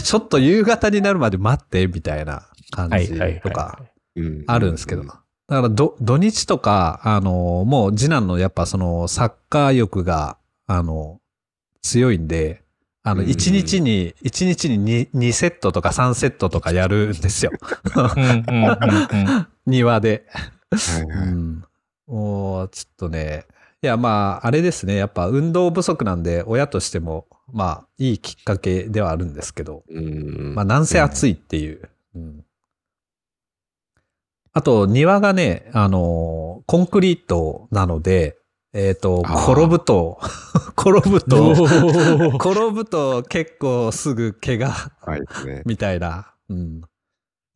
[0.04, 3.14] ちょっと夕方になるまで待ってみたいな感じ。
[3.42, 3.80] とか
[4.16, 5.04] うんあるんですけど。
[5.48, 11.20] だからど、土日とか、あの、もう次男のやっぱそのサッカー欲が、あの、
[11.84, 12.64] 強いんで、
[13.04, 17.52] あの、うん1日に、1日に 2, 2セットとか3セットとかやるんですよ。
[19.68, 20.26] 庭で。
[22.08, 23.46] もう、ちょっとね、
[23.84, 24.96] いや、まあ、あれですね。
[24.96, 31.88] やっぱ運動不足なんで、親としても、まあ、いいきっかけではあるんですけど、うんまあ、なんせ暑いっていう。
[32.16, 32.45] うん
[34.58, 38.38] あと、庭がね、あの、コンクリートなので、
[38.74, 40.18] えっ、ー転ぶと、
[40.80, 45.62] 転ぶおと、ー転ぶと 結構すぐ怪我はいですね。
[45.66, 46.34] みたいな。
[46.48, 46.82] うん。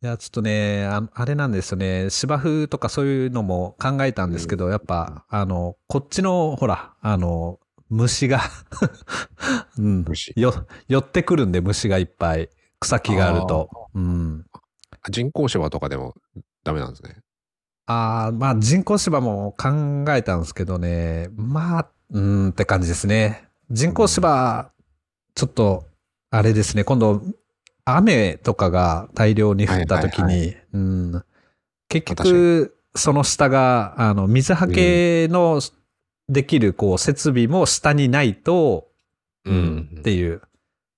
[0.02, 2.10] いや、ちょっとね、ああれなんですよね。
[2.10, 8.42] 芝生とかそういうのも考えたんですけど、やっぱ、あの、こっちの、ほら、あの、虫が、
[9.78, 10.52] うん、虫よ、
[10.86, 12.50] 寄ってくるんで、虫がいっぱい。
[12.78, 13.70] 草木があると。
[13.94, 14.44] うん。
[15.08, 16.14] 人工芝とかでも
[16.64, 17.16] ダメなんですね。
[17.86, 21.28] ああ、まあ人工芝も考えたんですけどね。
[21.34, 23.48] まあ、うーんって感じですね。
[23.70, 24.70] 人工芝、
[25.34, 25.86] ちょっと、
[26.30, 26.84] あれですね。
[26.84, 27.22] 今度、
[27.84, 31.24] 雨とかが大量に降った時はいに、うん、
[31.88, 35.60] 結確局、その下が、あの、水はけの
[36.28, 38.88] できる、こう、設備も下にないと、
[39.44, 40.42] うん、っていう。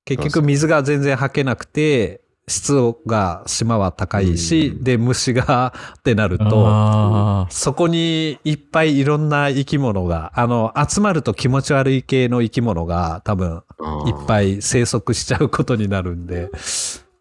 [0.05, 13.63] 結局水が全然吐けなくて、湿度が島は高いし、うんで、虫がってなると、あそこにいっぱいいろんな生き物が、あの、集まると気持ち悪い系の生き物が多分
[14.07, 14.27] いっい。
[14.27, 16.51] ぱい生息しちゃうことになるんで、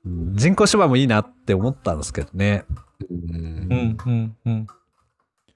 [0.06, 2.66] うん人工芝もいいなって思ったんですけどね。
[3.10, 4.68] うんーうんうん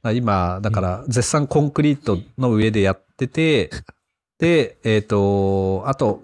[0.03, 0.15] うん。
[0.15, 3.71] 今、だから絶賛コンクリートの上でやってて、
[4.37, 6.21] で、えっ、と、あと、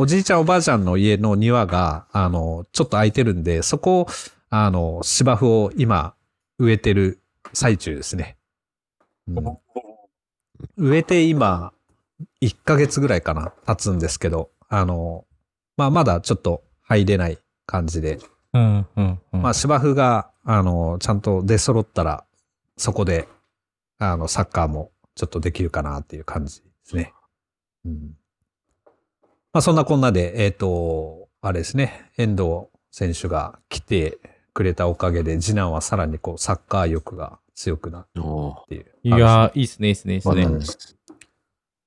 [0.00, 4.06] おじいちゃんおばあちゃんの家の庭が、あの、ちょっと空いてるんで、そこを、
[4.48, 6.14] あの、芝生を今、
[6.56, 7.18] 植えてる
[7.52, 8.36] 最中ですね。
[9.26, 9.56] うん
[10.76, 11.72] 植えて今、
[12.40, 15.24] 1ヶ月ぐらいかな、経つんですけど、あの、
[15.76, 18.20] まあ、まだちょっと入れない感じで、
[18.52, 19.42] うんうんうん。
[19.42, 22.24] まあ、芝生が、あの、ちゃんと出揃ったら、
[22.76, 23.28] そこで、
[23.98, 27.12] あの、サッカーもちょっとできるかなっていう感じですね。
[27.84, 28.16] うん。
[29.52, 34.18] まあ、そんなこんなで、えっ、と、あれですね、遠藤選手が来て
[34.52, 38.86] くれたおかげで、次男はさらにこう、サッカー欲が強くなっおていう。
[39.02, 40.44] いやー、いいっすね、いいっすね、いいっすね。
[40.44, 40.98] ー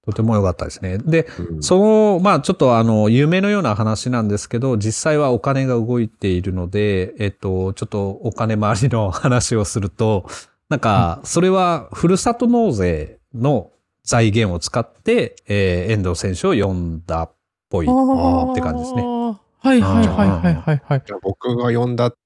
[0.06, 0.98] とても良かったですね。
[0.98, 10.26] で、うんその、まあちょっとあの、夢のような話なんですけど、実際はお金が動いているので、えっと、ちょっとお金回りの話をすると、
[10.70, 13.72] なんか、それはふるさと納税の
[14.04, 17.32] 財源を使って、えー遠藤選手を呼んだっ
[17.72, 19.02] ぽいって感じですね。
[19.04, 21.04] はいはいはいはいはいはい。
[21.06, 22.18] じゃあ僕が呼んだと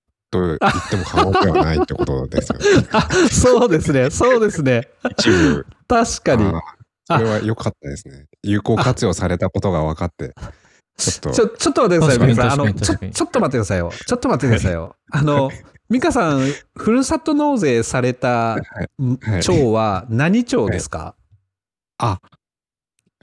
[0.41, 0.58] 言っ
[0.89, 2.88] ても過言ではないってことですよね。
[2.91, 4.10] あ、そうですね。
[4.10, 4.89] そうですね。
[5.12, 5.66] 一部。
[5.88, 6.52] 確かに。
[7.08, 8.26] それは良かったですね。
[8.41, 10.34] 有効活用されたことが分かって。
[10.98, 11.32] ちょっと。
[11.32, 12.52] ちょ、ちょっと待ってください、確かに皆さん。
[12.52, 13.91] あの、ちょ、ちょっと待ってくださいよ。
[14.08, 14.96] ちょっと待ってくださいよ。
[15.12, 15.52] あの、
[15.89, 16.39] 美香さん、
[16.76, 18.58] ふるさと納税されたは
[19.00, 21.16] いんはい町は何町ですか、
[22.00, 22.20] あ、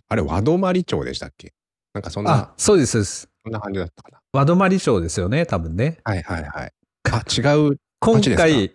[0.09, 1.53] あれ、和泊町でしたっけ？
[1.95, 3.29] なんかそんなあ、、そうですそうです。
[3.45, 4.21] そんな感じだったかな。
[4.33, 5.99] 和泊町ですよね、多分ね。
[6.05, 6.73] はいはいはい。
[7.11, 7.79] あ、違う。
[8.01, 8.73] 今回、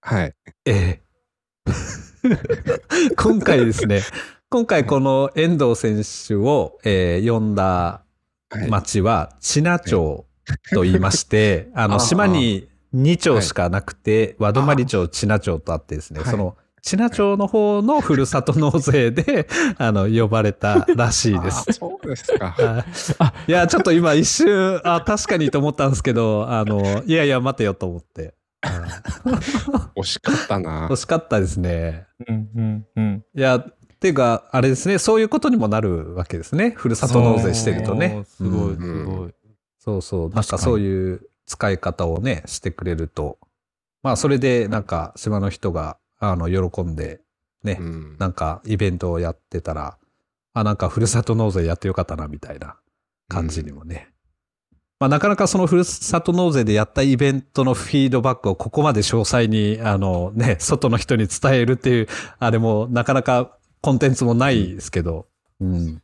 [0.00, 0.34] はい。
[0.64, 1.02] ええ
[3.16, 4.02] 今回ですね、
[4.48, 8.04] 今回この遠藤選手を、えー呼んだ
[8.50, 8.68] はい。
[8.70, 10.26] 町は千奈町
[10.72, 21.72] と言いまして、あの、あー島に2町しかなくて、和泊町、千奈町とあってですね、はいその、千奈町の方のふるさと納税で、 あの、呼ばれたらしいですあ。
[21.72, 22.50] そうですか。
[22.50, 22.84] は
[23.46, 28.22] いいや、ちょっと今一瞬、あ、確かにと思ったんですけど、あの、いやいや、待てよと思って。
[28.22, 28.32] はい
[29.96, 30.96] 惜しかったな惜。
[30.96, 32.06] しかったですね。
[32.28, 33.24] うんうんうん。
[33.34, 33.64] いや、っ
[34.00, 36.72] ていうか、あれですね、そういうことにもなるわけですね。
[36.76, 38.24] ふるさと納税してるとね。
[38.38, 39.34] そうすごいうんすごい。
[39.78, 40.20] そうそう。
[40.22, 43.38] なん確かにかそういう使い方をね、してくれると。
[44.02, 47.20] まあ、それで、なんか、島の人が、あの、喜んで、
[47.64, 49.98] ね、うんなんか、イベントをやってたら、
[50.54, 52.76] あ、なんか、ふるさと納税やってよかったな、みたいな
[53.28, 54.12] 感じにもね。
[55.00, 62.08] まあ、なかなかそのふるさと納税でやったイベントのフィードバックをここまで詳細に、あのね、外の人に伝えるっていう、
[62.38, 65.26] あれもなかなかコンテンツもないですけど、
[65.60, 66.02] うん。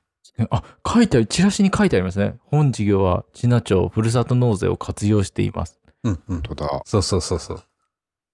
[0.50, 2.38] あ、書いてある、チラシに書いてありますね。
[2.46, 5.78] 本事業は、千奈町ふるさと納税を活用しています。
[6.02, 6.42] うん、うん本。
[6.42, 6.82] 当だ。
[6.84, 7.62] そうそうそうそう。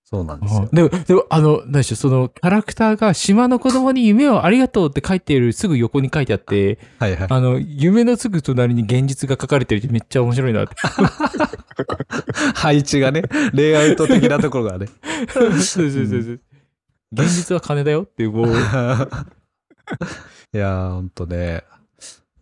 [0.04, 0.68] そうなんですよ。
[0.70, 7.28] でも、でも、あの、何でしょう、その、キャラクターが島の子供に夢をありがとうって書いているすぐ横に書いてあって、はいはい。
[7.30, 10.74] あの、夢のすぐ隣に現実が書かれてるってめっちゃ面白いなって。
[12.54, 13.22] 配置がね、
[13.54, 14.88] レイアウト的なところがね。
[15.30, 16.40] そうそうそうそう。
[17.12, 18.52] 現実は金だよっていう、こう、 い
[20.58, 21.64] やー、ほんとね。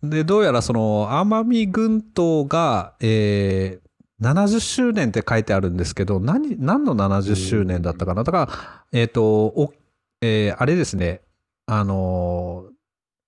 [0.03, 3.82] で、どうやらその、奄美群島が、えー、
[4.23, 8.23] 70周年って書いてあるんですけど、何、何の70周年だったかな？
[8.23, 9.73] だから、えっ、と、お、
[10.21, 11.21] えーあれですね、
[11.65, 12.73] あのー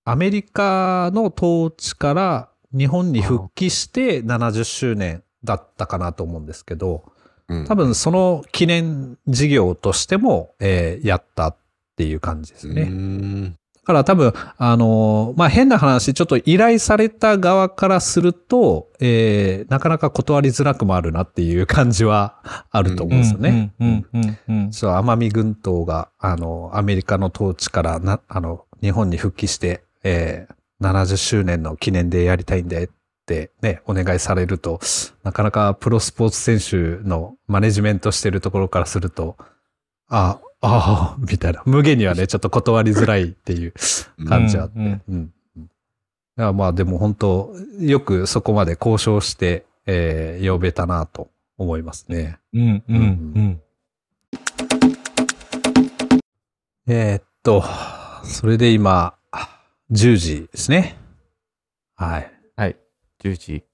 [0.08, 7.12] アメリカの統治から日本に復帰して70周年だったかなと思うんですけど、
[7.48, 7.66] うん。
[7.66, 11.56] 多分その記念事業としても、えーやったっ
[11.96, 12.84] ていう感じですね。
[13.86, 22.36] から多分、あのーまあ、変な話、ちょっと依頼された側からすると、えーなかなか断りづらくもあるなっていう感じは
[22.70, 23.72] あると思うんですよね。
[24.72, 32.88] そう、奄美群島が、あの、アメリカの統治からな、あの、日本に復帰して、えー70周年の記念でやりたいんでっ
[33.24, 34.78] てね、お願いされると、
[35.22, 39.36] なかなかプロスポーツ選手のマネジメントしてるところからすると、
[40.10, 41.62] あ、ああ、みたいな。
[41.64, 43.74] 無限にはね、ちょっと断りづらいっていう
[44.28, 44.78] 感じあって。
[44.78, 45.02] ううんん。
[45.08, 45.32] うん
[46.38, 47.50] いやまあでも本当、
[47.80, 52.38] よくそこまで交渉して、えー呼べたなと思いますね。
[52.52, 52.98] うんうんう
[53.40, 53.60] ん。
[56.88, 57.64] えーっと、
[58.22, 59.14] それで今、
[59.90, 60.96] 10時ですね。
[61.94, 62.30] はい。
[62.56, 62.76] はい。
[63.22, 63.64] 10時、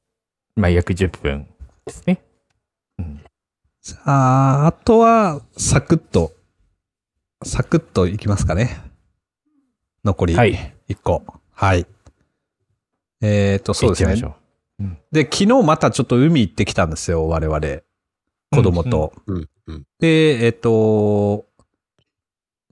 [0.54, 1.48] まあ約10分
[1.84, 2.22] ですね。
[2.98, 3.20] うん。
[3.82, 4.10] じゃ
[4.64, 6.32] あ、あとは、サクッと、
[7.44, 8.80] サクッといきますかね。
[10.04, 10.74] 残りはい。
[10.88, 11.22] 1個。
[11.52, 11.86] はい。
[13.20, 14.10] えーっと、そうですね。
[14.10, 14.36] 行きましょ
[15.12, 17.60] で、昨日またちょっと海行ってきたんですよ、我々。
[18.50, 19.12] 子供と。
[19.26, 19.48] うんうん
[20.00, 21.46] で、えっ、と、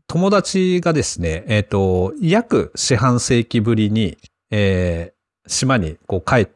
[0.08, 4.18] 友達がですね、えっ、と、約四半世紀ぶりに、
[4.50, 6.48] えー島にこう帰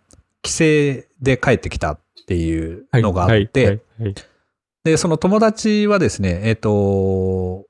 [0.43, 0.65] 帰省
[1.21, 4.15] で帰ってきたっていうのがあって、はいはいはい
[4.85, 7.65] で、その友達はですね、えっ、と、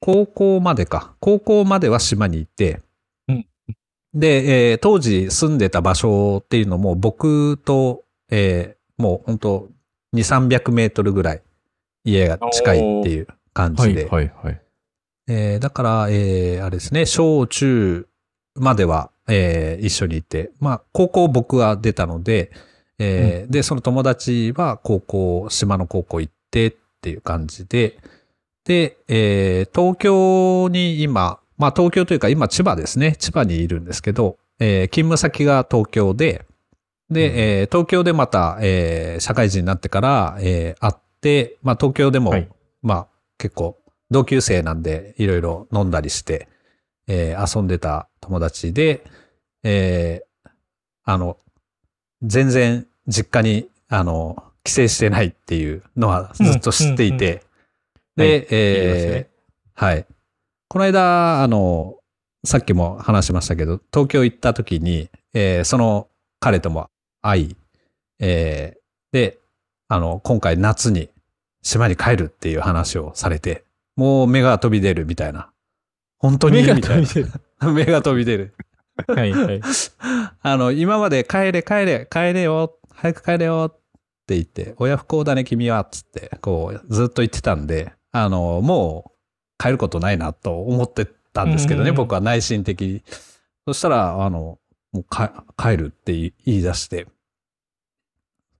[0.00, 1.14] 高校までか。
[1.20, 2.80] 高校までは島にいて、
[3.28, 3.46] うん
[4.14, 9.68] で、えー当時住んでた場所っていうのも僕と、えーもう本当
[10.14, 11.42] 2、300メートルぐらい
[12.04, 14.06] 家が近いっていう感はいじで。
[14.08, 14.60] はいはい。
[15.28, 18.06] えーだから、えーあれですね、小中
[18.54, 22.50] までは、えー一緒にいて、まあ、高校僕は出たので、
[22.98, 27.98] えーで、その友達は高校、島の高校行ってっていう感じで、
[28.68, 36.44] で、えー東京に今、まあ東京というか今千葉ですね、千葉にいるんですけど、えー勤務先が東京で、
[37.10, 42.48] で、えー東京でまた、えー社会人になってから、えー会って、まあ東京でも、はい。
[42.82, 43.06] まあ
[43.38, 43.78] 結構
[44.10, 46.46] 同級生なんでいろいろ飲んだりして、
[47.06, 49.02] えー遊んでた友達で、
[49.64, 50.50] えー
[51.04, 51.38] あの、
[52.22, 57.44] 全然実家に、あの、帰省してないっていうのはずっと知っていて、
[58.24, 59.38] うんうんうんで、えー
[59.74, 60.06] はい。
[60.68, 61.96] この間、あの、
[62.44, 66.08] さっきも話しましたけど、東京行った時に、えーその
[66.40, 66.88] 彼とも
[67.22, 67.56] 会い、
[68.20, 68.78] えー
[69.12, 69.38] で、
[69.88, 71.08] あの、今回夏に
[71.62, 73.64] 島に帰るっていう話をされて、
[73.96, 75.50] もう目が飛び出るみたいな。
[76.18, 76.62] 本当に？
[76.62, 77.32] 目がみたい飛び出る。
[77.60, 77.72] な。
[77.72, 78.54] 目が飛び出る。
[79.06, 79.60] はいはい。
[80.42, 83.80] あの、今まで帰れ帰れ帰れよ早く帰れよっ
[84.26, 87.92] て言って、親不孝だね君はっつって、こう、ずっと言ってたんで、
[88.24, 93.02] あの、もう帰ることないなと思ってたんですけどね、うんうんうん僕は内心的に。
[93.66, 94.58] そしたら、あの、
[94.92, 97.06] もうか帰るって言い出して、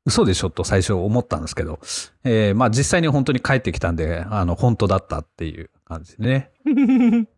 [0.04, 1.78] 嘘でしょと最初思ったんですけど、
[2.24, 6.50] えーまあ実際に本当に帰ってきたんで、あの、本当だったっていう感じでね。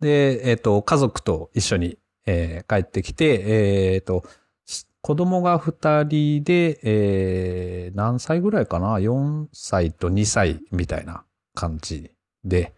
[0.00, 4.24] で、えっ、と、家族と一緒に、えー帰ってきて、えっ、と、
[4.66, 11.24] し子供が二人で、えー何歳ぐらいかな ?4 歳と2歳みたいな
[11.56, 12.12] 感じ
[12.44, 12.72] で、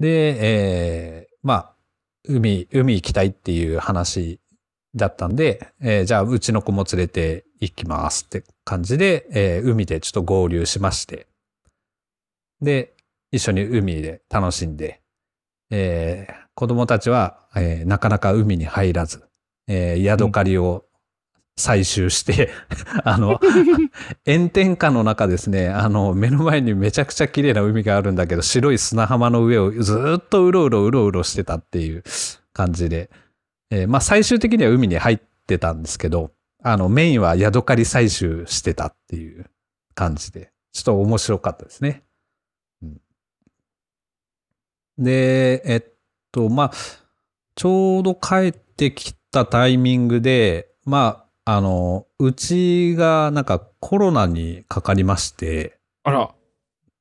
[0.00, 1.74] で、えーまあ、
[2.26, 4.40] 海、海行きたいっていう話
[4.94, 11.28] だったんで、えーじゃあ、うちの子も連れて行きますって感じで、えー海でちょっと合流しまして、
[12.60, 12.94] で、
[13.30, 15.00] 一緒に海で楽しんで、
[15.70, 19.22] えー子供たちは、えーなかなか海に入らず、
[19.68, 20.84] えー、ヤドカリを
[21.58, 22.50] 採集して、
[23.04, 23.38] あの、
[24.26, 32.02] 炎天下の中ですね、あの、目の前にめちゃくちゃ綺麗な海があるんだけど、白い砂浜の上をずーっとうろうろうろうろしてたっていう
[32.52, 33.10] 感じで、
[33.70, 36.32] えーまあ最終的には海に入ってたんですけど、
[36.62, 39.50] あの、メインはヤドカリ採集してたっていう
[39.94, 42.02] 感じで、ちょっと面白かったですね。
[42.82, 43.00] うん
[44.98, 45.84] で、えっ
[46.30, 46.72] と、まあ、
[47.54, 56.34] ちょうど帰ってきたタイミングで、まあ、あの、うちがなんかコロナにかかりまして、あら。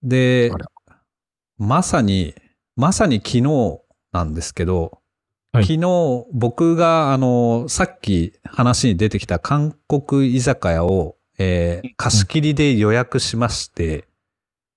[0.01, 0.51] で
[1.57, 2.33] まさに、
[2.75, 3.81] まさに昨日
[4.13, 4.99] なんですけど、
[5.51, 5.63] はい。
[5.63, 14.07] 昨日僕があの、さっき話に出てきた韓国居酒屋を、えー貸し切りで予約しまして、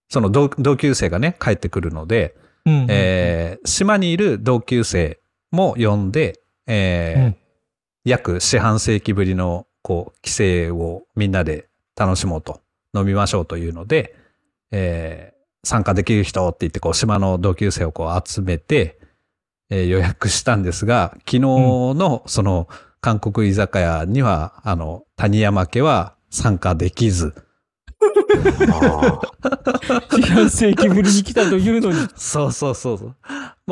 [0.08, 2.34] その同同級生がね、帰ってくるので、
[2.66, 2.86] うん。
[2.88, 5.20] えー島にいる同級生
[5.52, 7.36] も呼んで、えーうん
[8.04, 10.30] 約四半世紀ぶりのこう帰
[10.68, 12.60] 省をみんなで楽しもうと
[12.94, 14.16] 飲みましょうというので、
[14.70, 15.32] えー
[15.64, 18.98] 参加できる人って言ってこう島の同級生をこう集めて、
[19.70, 22.68] えー予約したんですが昨日のその
[23.02, 27.34] 韓国居酒屋には、あの谷山家は参加できず、
[28.70, 29.20] あ
[30.12, 31.98] 四半世紀ぶりに来たというのに。
[32.14, 33.16] そうそうそうそう。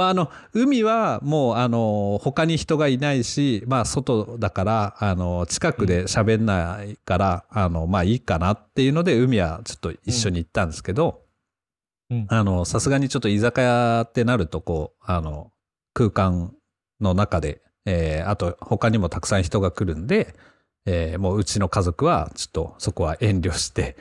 [0.00, 11.20] まあ、あの、海はもう、あの、他に人がいないし、まあ、外だから、あの、近くで喋んないから、あの、まあ、いいかなっていうので、海はちょっと一緒に行ったんですけど、
[12.64, 15.52] さすがにちょっと居酒屋ってなると、こう、あの、
[15.92, 16.54] 空間
[16.98, 20.34] の中で、えーあと、他にもたくさん人が来るんで、
[20.86, 23.98] えーもううちの家族は、ちょっとそこは遠慮して、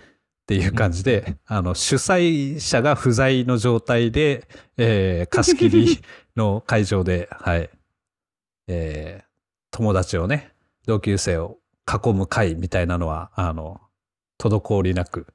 [0.49, 4.47] っていう感じで、あの、主催者が不在の状態で、
[4.77, 6.01] えー 貸し切り
[6.35, 7.69] の会場で、はい、
[8.67, 9.29] えー
[9.69, 10.51] 友達をね、
[10.87, 13.79] 同級生を囲む会みたいなのは、あの、
[14.39, 15.27] 滞りなく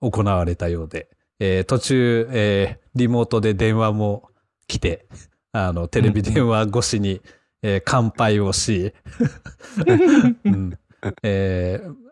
[0.00, 1.08] 行われたようで、
[1.38, 4.30] えー途中、えーリモートで電話も
[4.66, 5.06] 来て、
[5.52, 7.22] あの、テレビ電話越しに、
[7.62, 8.92] えー乾杯をし、
[10.44, 10.76] うん。
[11.22, 12.05] えー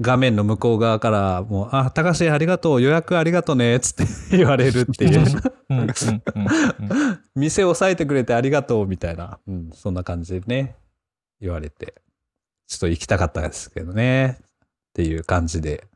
[0.00, 3.94] 画面の向こう側からもう、あ、高橋ありがとう、予約ありがとうね、つっ
[4.30, 5.26] て言われるっていう。
[7.34, 10.76] 店押さえてくれてありがとうみたいな、うん、そんな感じでね、
[11.40, 11.94] 言われて。
[12.68, 14.38] ちょっと行きたかったですけどね。
[14.40, 14.44] っ
[14.92, 15.86] ていう感じで、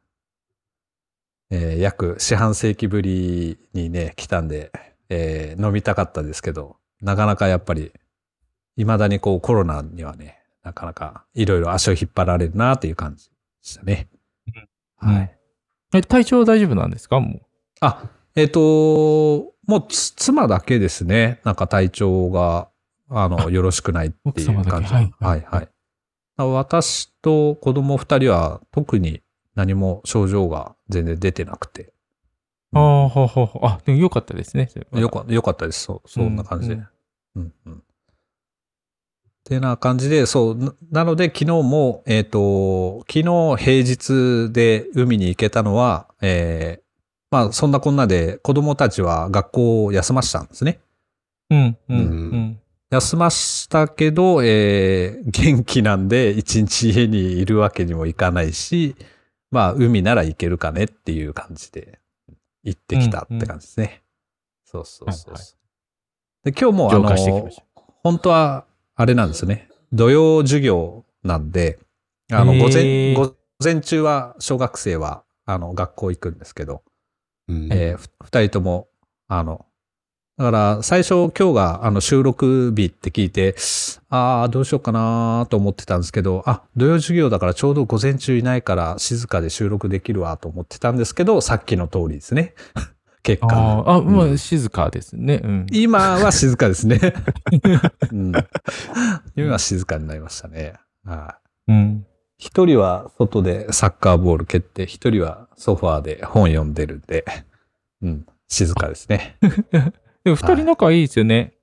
[1.51, 4.73] えー約四半世紀ぶりにね、来たんで、
[5.11, 7.93] えー飲みたかったですけど、なかなかやっぱり、
[8.77, 13.32] 未だにこうコロナにはね、なかなかいろいろ足を引っ張られるなっていう感じで
[13.63, 14.09] したね。
[15.03, 15.39] うんはい。
[15.95, 17.19] え、体調大丈夫なんですか？
[17.21, 17.41] も
[17.81, 18.61] あ、えっ、と、
[19.67, 21.41] もうつ妻だけですね。
[21.45, 22.69] なんか体調が、
[23.09, 24.89] あの、あよろしくないっていう感じ。
[24.89, 25.69] けはいはい、はい。
[26.37, 29.23] 私と子供二人は特に
[29.55, 31.93] 何も症状が全然出てなくて。
[32.73, 32.79] う。
[32.79, 33.67] ああ、ほうほうほう。
[33.67, 34.71] あ、でもよかったですね。
[34.93, 35.83] よかよかったです。
[35.83, 36.75] そう、そんな感じで。
[36.77, 36.89] う
[37.37, 37.83] うんん、うん。
[39.43, 46.83] ってな感じで、そう、ななので昨日も、えっ、と、昨日平日で海に行けたのは、えー
[47.33, 50.81] まあそんなこんなで子供たちは学校を休ましたんですね。
[51.49, 52.61] うん、うん、ううん。
[52.91, 58.95] 休ましたけど、えー元気なんで一日家にいるわけにもいかないし、
[59.51, 62.01] まあ海なら行けるかねっていう感じで
[62.65, 64.03] 行ってきたって感じですね。
[64.67, 65.35] そうそうそうそう。
[65.35, 65.63] はいはい
[66.45, 67.09] で今日もあの
[68.03, 68.67] 本当は
[69.03, 69.69] あれなんですね。
[69.93, 71.81] 土曜授業なんで、
[72.31, 76.83] あの、午前、午前中は小学生はあの学校行くんですけど、
[77.49, 78.87] うんえーふ二人とも、
[79.27, 79.67] あの、
[80.39, 83.57] だから最初今日があの収録日って聞いて、
[84.09, 92.55] ああ、どうしようかなと思ってたんですけど、あ、土曜授業だからちょうど午前中いないから静かで収録できるわと思ってたんですけど、さっきの通りですね。
[93.23, 93.49] 結う。
[93.49, 93.57] 果。
[93.57, 95.41] ああ、うんあ、静かですね。
[95.43, 95.67] うん。
[95.71, 96.99] 今は静かですね。
[98.11, 98.33] うん、
[99.37, 100.75] 今は静かになりましたね。
[101.05, 101.37] は
[101.69, 102.07] いうん。
[102.39, 107.25] 一人は外でサッカーボール蹴って、一人はソファーで本読んでるんで、
[108.03, 109.37] うん、静かですね。
[110.25, 111.55] でも、二人仲いいですよね。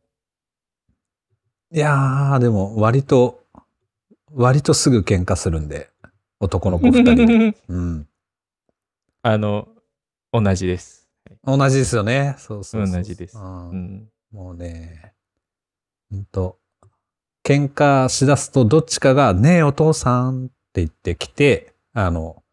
[1.71, 3.43] いやー、でも割と、
[4.31, 5.89] 割とすぐ喧嘩するんで、
[6.39, 7.57] 男の子二人で。
[7.67, 8.07] うん。
[9.21, 9.67] あの、
[10.31, 10.98] 同じです。
[11.43, 12.35] 同じですよね。
[12.37, 14.09] そうそう同じですうんうん。
[14.31, 15.13] もうね、
[16.11, 16.59] ほんと、
[17.43, 22.43] 喧嘩しだすとどっちかが、ねえお父さんって言ってきて、あの、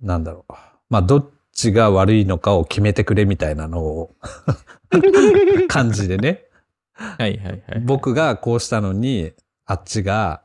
[0.00, 0.52] なんだろう。
[0.88, 4.16] まあ、どっちが悪いのかを決めてくれみたいなのを、
[5.68, 6.44] 感じでね。
[6.92, 7.80] はいはいはい。
[7.80, 9.32] 僕がこうしたのに、
[9.66, 10.42] あっちが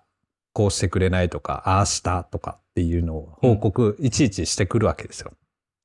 [0.54, 5.32] こうしてくれないとか、ああしたとかっていうのを報告いちいちしてくるわけですよ。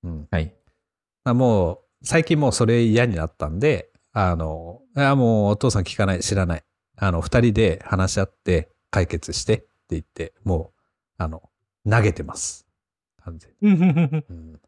[0.04, 0.28] うん。
[0.30, 0.54] はい。
[1.24, 6.64] あもう、最近もうそれ嫌になったんで、あの、いやもうお父さん聞かない、知らない。
[6.96, 10.80] あの、二人で話し合って解決してって言って、もう、
[11.18, 11.42] あの、
[11.88, 12.66] 投げてます。
[13.22, 14.22] 完全に。
[14.28, 14.60] うん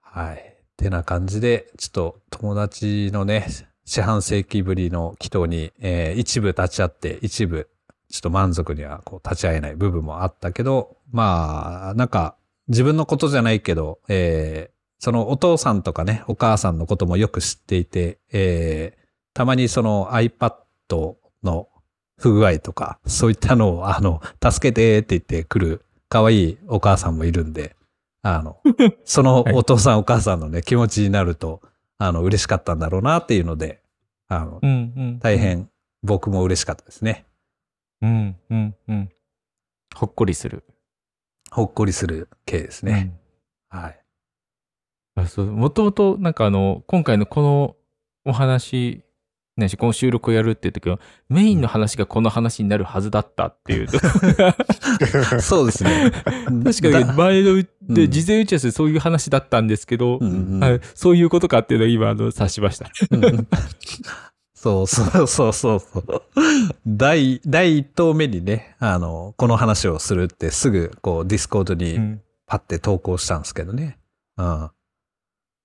[0.00, 0.36] はい。
[0.36, 3.46] ってな感じで、ちょっと友達のね、
[3.84, 7.68] 四半世紀ぶりの祈祷に、えー一部立ち会って、一部、
[8.08, 12.36] ちょっと満足にはこう立ち会えない部分もあったけど、まあ、なんか、
[12.68, 20.54] 自分のことじゃないけど、えーそのお父さんとかね、お母さんのこともよく知っていて、えーたまにその iPad
[21.42, 21.68] の
[22.18, 27.76] 不具合とか、そういったのを、あの、助けてって言ってくる可愛いお母さんもいるんで、
[28.22, 28.58] あの、
[29.04, 31.60] そのお父さんお母さんのね、気持ちになると、
[31.98, 33.82] あの、嬉しかったんだろうなっていうので、
[34.28, 35.18] あの、うんうん。
[35.18, 35.38] 大。
[35.38, 35.68] 変
[36.02, 37.26] 僕も嬉しかったですね。
[38.00, 39.10] うんうんうん。
[39.94, 40.64] ほっこりする。
[41.56, 43.14] ほっこりする系ですね。
[43.70, 43.98] はい。
[45.16, 45.24] うん。
[45.24, 47.76] あそうもともと、なんかあの、今回のこの
[48.26, 49.00] お話、
[49.56, 51.00] ね、この収録をやるっていう時は、
[51.30, 53.88] メインの話がこの話になるはずだったっていう。
[53.88, 56.10] 確 そうですね。
[56.10, 56.28] か
[56.58, 62.90] にだ前のうで、うん事前打ち合わせでそういう話だったんですけど、うんうんはいそういうことかっていうのを今、あの、察しました。
[63.10, 63.48] うん
[64.66, 66.22] そうそうそうそうそう。
[66.86, 72.20] 第、第一投目にね、あの、この話をするってすぐ、こう、 Discord うにん。
[72.46, 73.98] パッて投稿したんですけどね。
[74.36, 74.70] うん。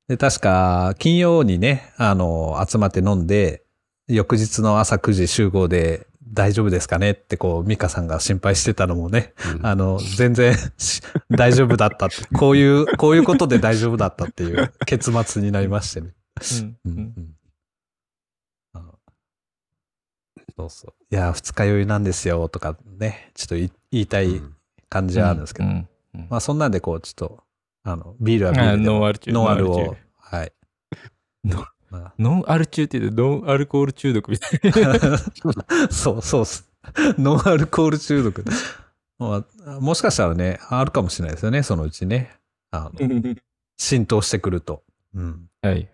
[0.08, 3.64] で、確か、金曜にね、あの、集まって飲んで、
[4.08, 16.14] 翌日の朝9時集合で大丈夫ですかねってこう、ミカさんが心配してたのもね、うんあの、全然し 大丈夫だったって、こういう、こういうことで大丈夫だったっていう結末になりましてね。
[16.62, 17.36] うんうんうんうん
[18.74, 18.99] あの
[20.56, 20.93] そうそう。
[21.14, 24.41] いや、二日酔いなんですよとかね、ちょっとい言いたい
[24.89, 27.43] 感じはあるんですけど、うんうんまあそんなんでこう、ちょっと、
[27.84, 29.32] あの、ビールはビーあルでもノンアル中。
[29.32, 30.54] ノンアルを、はい。
[32.20, 35.18] ノンアル中って言うと、ノンアルコール中毒みたいな。
[35.89, 36.70] そうそうっす。
[37.18, 38.43] ノンアルコール中毒。
[39.20, 42.32] まあ、もしかしたらね、あるかもしれないですよね、そのうちね。
[42.72, 43.36] あの
[43.78, 44.84] 浸透してくると。
[45.14, 45.49] うん。
[45.62, 45.89] はい。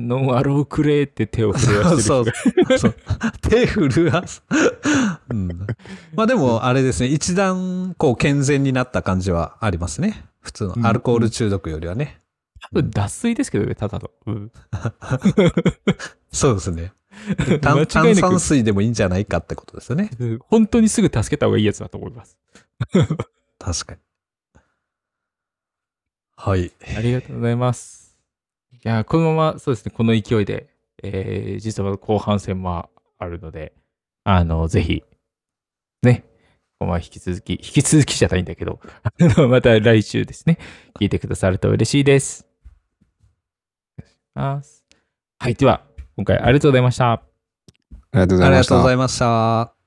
[0.00, 2.94] ノンアローくれって手を震わしてるそう人がそう。
[3.42, 4.42] 手震わす。
[5.30, 5.48] うん。
[6.14, 10.24] まあでも、あれですね、一段、こう、健全になった感じはありますね。
[10.40, 12.20] 普通のアルコール中毒よりはね。
[12.62, 14.10] 多分脱水ですけどね、ただの。
[14.26, 14.52] うん
[16.32, 16.92] そうですね。
[17.60, 20.10] 炭炭酸水でもいいんじゃないかってことですよね。
[20.18, 22.38] うん本当にすぐ助けた方がいいやつだと思います。
[23.58, 23.98] 確かに。
[26.36, 26.72] はい。
[26.96, 27.99] ありがとうございます。
[28.84, 30.68] いや、このまま、そうですね、この勢いで、
[31.02, 33.72] えー実は後半戦もあるので、
[34.24, 35.02] あの、ぜひ、
[36.02, 36.24] ね、
[36.78, 40.58] ここまあ引き続き、引き続きじゃないんだけど、 あのまた来週ですね、
[40.98, 42.46] 聞いてくださると嬉しいです。
[45.38, 45.82] はい、では、
[46.16, 47.12] 今回ありがとうございました。
[47.12, 47.22] あ
[48.14, 48.92] りがとうございましたありがとうござ。
[48.92, 49.79] いました。